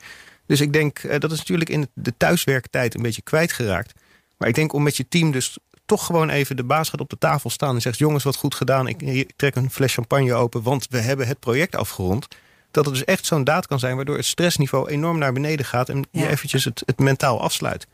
Dus 0.45 0.61
ik 0.61 0.73
denk, 0.73 1.03
uh, 1.03 1.19
dat 1.19 1.31
is 1.31 1.37
natuurlijk 1.37 1.69
in 1.69 1.87
de 1.93 2.13
thuiswerktijd 2.17 2.95
een 2.95 3.01
beetje 3.01 3.21
kwijtgeraakt. 3.21 3.93
Maar 4.37 4.47
ik 4.47 4.55
denk 4.55 4.73
om 4.73 4.83
met 4.83 4.97
je 4.97 5.07
team 5.07 5.31
dus 5.31 5.57
toch 5.85 6.05
gewoon 6.05 6.29
even 6.29 6.55
de 6.55 6.63
baas 6.63 6.89
gaat 6.89 6.99
op 6.99 7.09
de 7.09 7.17
tafel 7.17 7.49
staan 7.49 7.75
en 7.75 7.81
zegt: 7.81 7.97
Jongens, 7.97 8.23
wat 8.23 8.35
goed 8.35 8.55
gedaan. 8.55 8.87
Ik 8.87 9.31
trek 9.35 9.55
een 9.55 9.71
fles 9.71 9.93
champagne 9.93 10.33
open, 10.33 10.61
want 10.61 10.87
we 10.89 10.99
hebben 10.99 11.27
het 11.27 11.39
project 11.39 11.75
afgerond. 11.75 12.27
Dat 12.73 12.85
het 12.85 12.93
dus 12.93 13.03
echt 13.03 13.25
zo'n 13.25 13.43
daad 13.43 13.67
kan 13.67 13.79
zijn 13.79 13.95
waardoor 13.95 14.15
het 14.15 14.25
stressniveau 14.25 14.89
enorm 14.89 15.17
naar 15.17 15.33
beneden 15.33 15.65
gaat 15.65 15.89
en 15.89 16.07
ja. 16.11 16.21
je 16.21 16.29
eventjes 16.29 16.65
het, 16.65 16.83
het 16.85 16.99
mentaal 16.99 17.41
afsluit. 17.41 17.87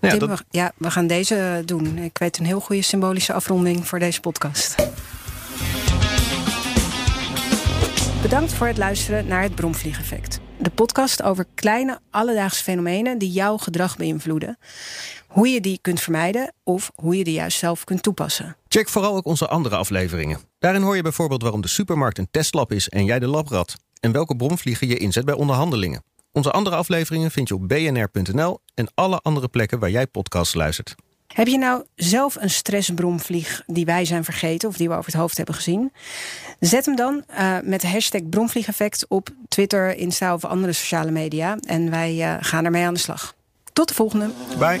Nou 0.00 0.14
ja, 0.14 0.20
Tim, 0.20 0.28
dat... 0.28 0.44
ja, 0.50 0.72
we 0.76 0.90
gaan 0.90 1.06
deze 1.06 1.62
doen. 1.64 1.98
Ik 1.98 2.18
weet 2.18 2.38
een 2.38 2.44
heel 2.44 2.60
goede 2.60 2.82
symbolische 2.82 3.32
afronding 3.32 3.86
voor 3.88 3.98
deze 3.98 4.20
podcast. 4.20 4.74
Bedankt 8.22 8.52
voor 8.52 8.66
het 8.66 8.78
luisteren 8.78 9.26
naar 9.26 9.42
het 9.42 9.54
Bromvliegeffect. 9.54 10.40
De 10.58 10.70
podcast 10.70 11.22
over 11.22 11.46
kleine 11.54 12.00
alledaagse 12.10 12.62
fenomenen 12.62 13.18
die 13.18 13.30
jouw 13.30 13.56
gedrag 13.56 13.96
beïnvloeden. 13.96 14.58
Hoe 15.26 15.48
je 15.48 15.60
die 15.60 15.78
kunt 15.82 16.00
vermijden 16.00 16.54
of 16.64 16.90
hoe 16.94 17.16
je 17.16 17.24
die 17.24 17.34
juist 17.34 17.58
zelf 17.58 17.84
kunt 17.84 18.02
toepassen. 18.02 18.56
Check 18.68 18.88
vooral 18.88 19.16
ook 19.16 19.26
onze 19.26 19.48
andere 19.48 19.76
afleveringen. 19.76 20.38
Daarin 20.58 20.82
hoor 20.82 20.96
je 20.96 21.02
bijvoorbeeld 21.02 21.42
waarom 21.42 21.60
de 21.60 21.68
supermarkt 21.68 22.18
een 22.18 22.28
testlab 22.30 22.72
is 22.72 22.88
en 22.88 23.04
jij 23.04 23.18
de 23.18 23.26
labrat. 23.26 23.76
En 24.00 24.12
welke 24.12 24.36
bromvliegen 24.36 24.88
je 24.88 24.96
inzet 24.96 25.24
bij 25.24 25.34
onderhandelingen. 25.34 26.02
Onze 26.32 26.50
andere 26.50 26.76
afleveringen 26.76 27.30
vind 27.30 27.48
je 27.48 27.54
op 27.54 27.68
bnr.nl 27.68 28.60
en 28.74 28.88
alle 28.94 29.20
andere 29.22 29.48
plekken 29.48 29.78
waar 29.78 29.90
jij 29.90 30.06
podcasts 30.06 30.54
luistert. 30.54 30.94
Heb 31.26 31.46
je 31.46 31.58
nou 31.58 31.84
zelf 31.94 32.36
een 32.36 32.50
stressbromvlieg 32.50 33.62
die 33.66 33.84
wij 33.84 34.04
zijn 34.04 34.24
vergeten 34.24 34.68
of 34.68 34.76
die 34.76 34.88
we 34.88 34.94
over 34.94 35.10
het 35.10 35.20
hoofd 35.20 35.36
hebben 35.36 35.54
gezien? 35.54 35.92
Zet 36.60 36.86
hem 36.86 36.96
dan 36.96 37.24
uh, 37.30 37.56
met 37.62 37.80
de 37.80 37.88
hashtag 37.88 38.28
bromvliegeffect 38.28 39.06
op 39.08 39.28
Twitter, 39.48 39.96
Insta 39.96 40.34
of 40.34 40.44
andere 40.44 40.72
sociale 40.72 41.10
media. 41.10 41.56
En 41.66 41.90
wij 41.90 42.14
uh, 42.14 42.36
gaan 42.40 42.64
ermee 42.64 42.84
aan 42.84 42.94
de 42.94 43.00
slag. 43.00 43.34
Tot 43.72 43.88
de 43.88 43.94
volgende. 43.94 44.30
Bye. 44.58 44.80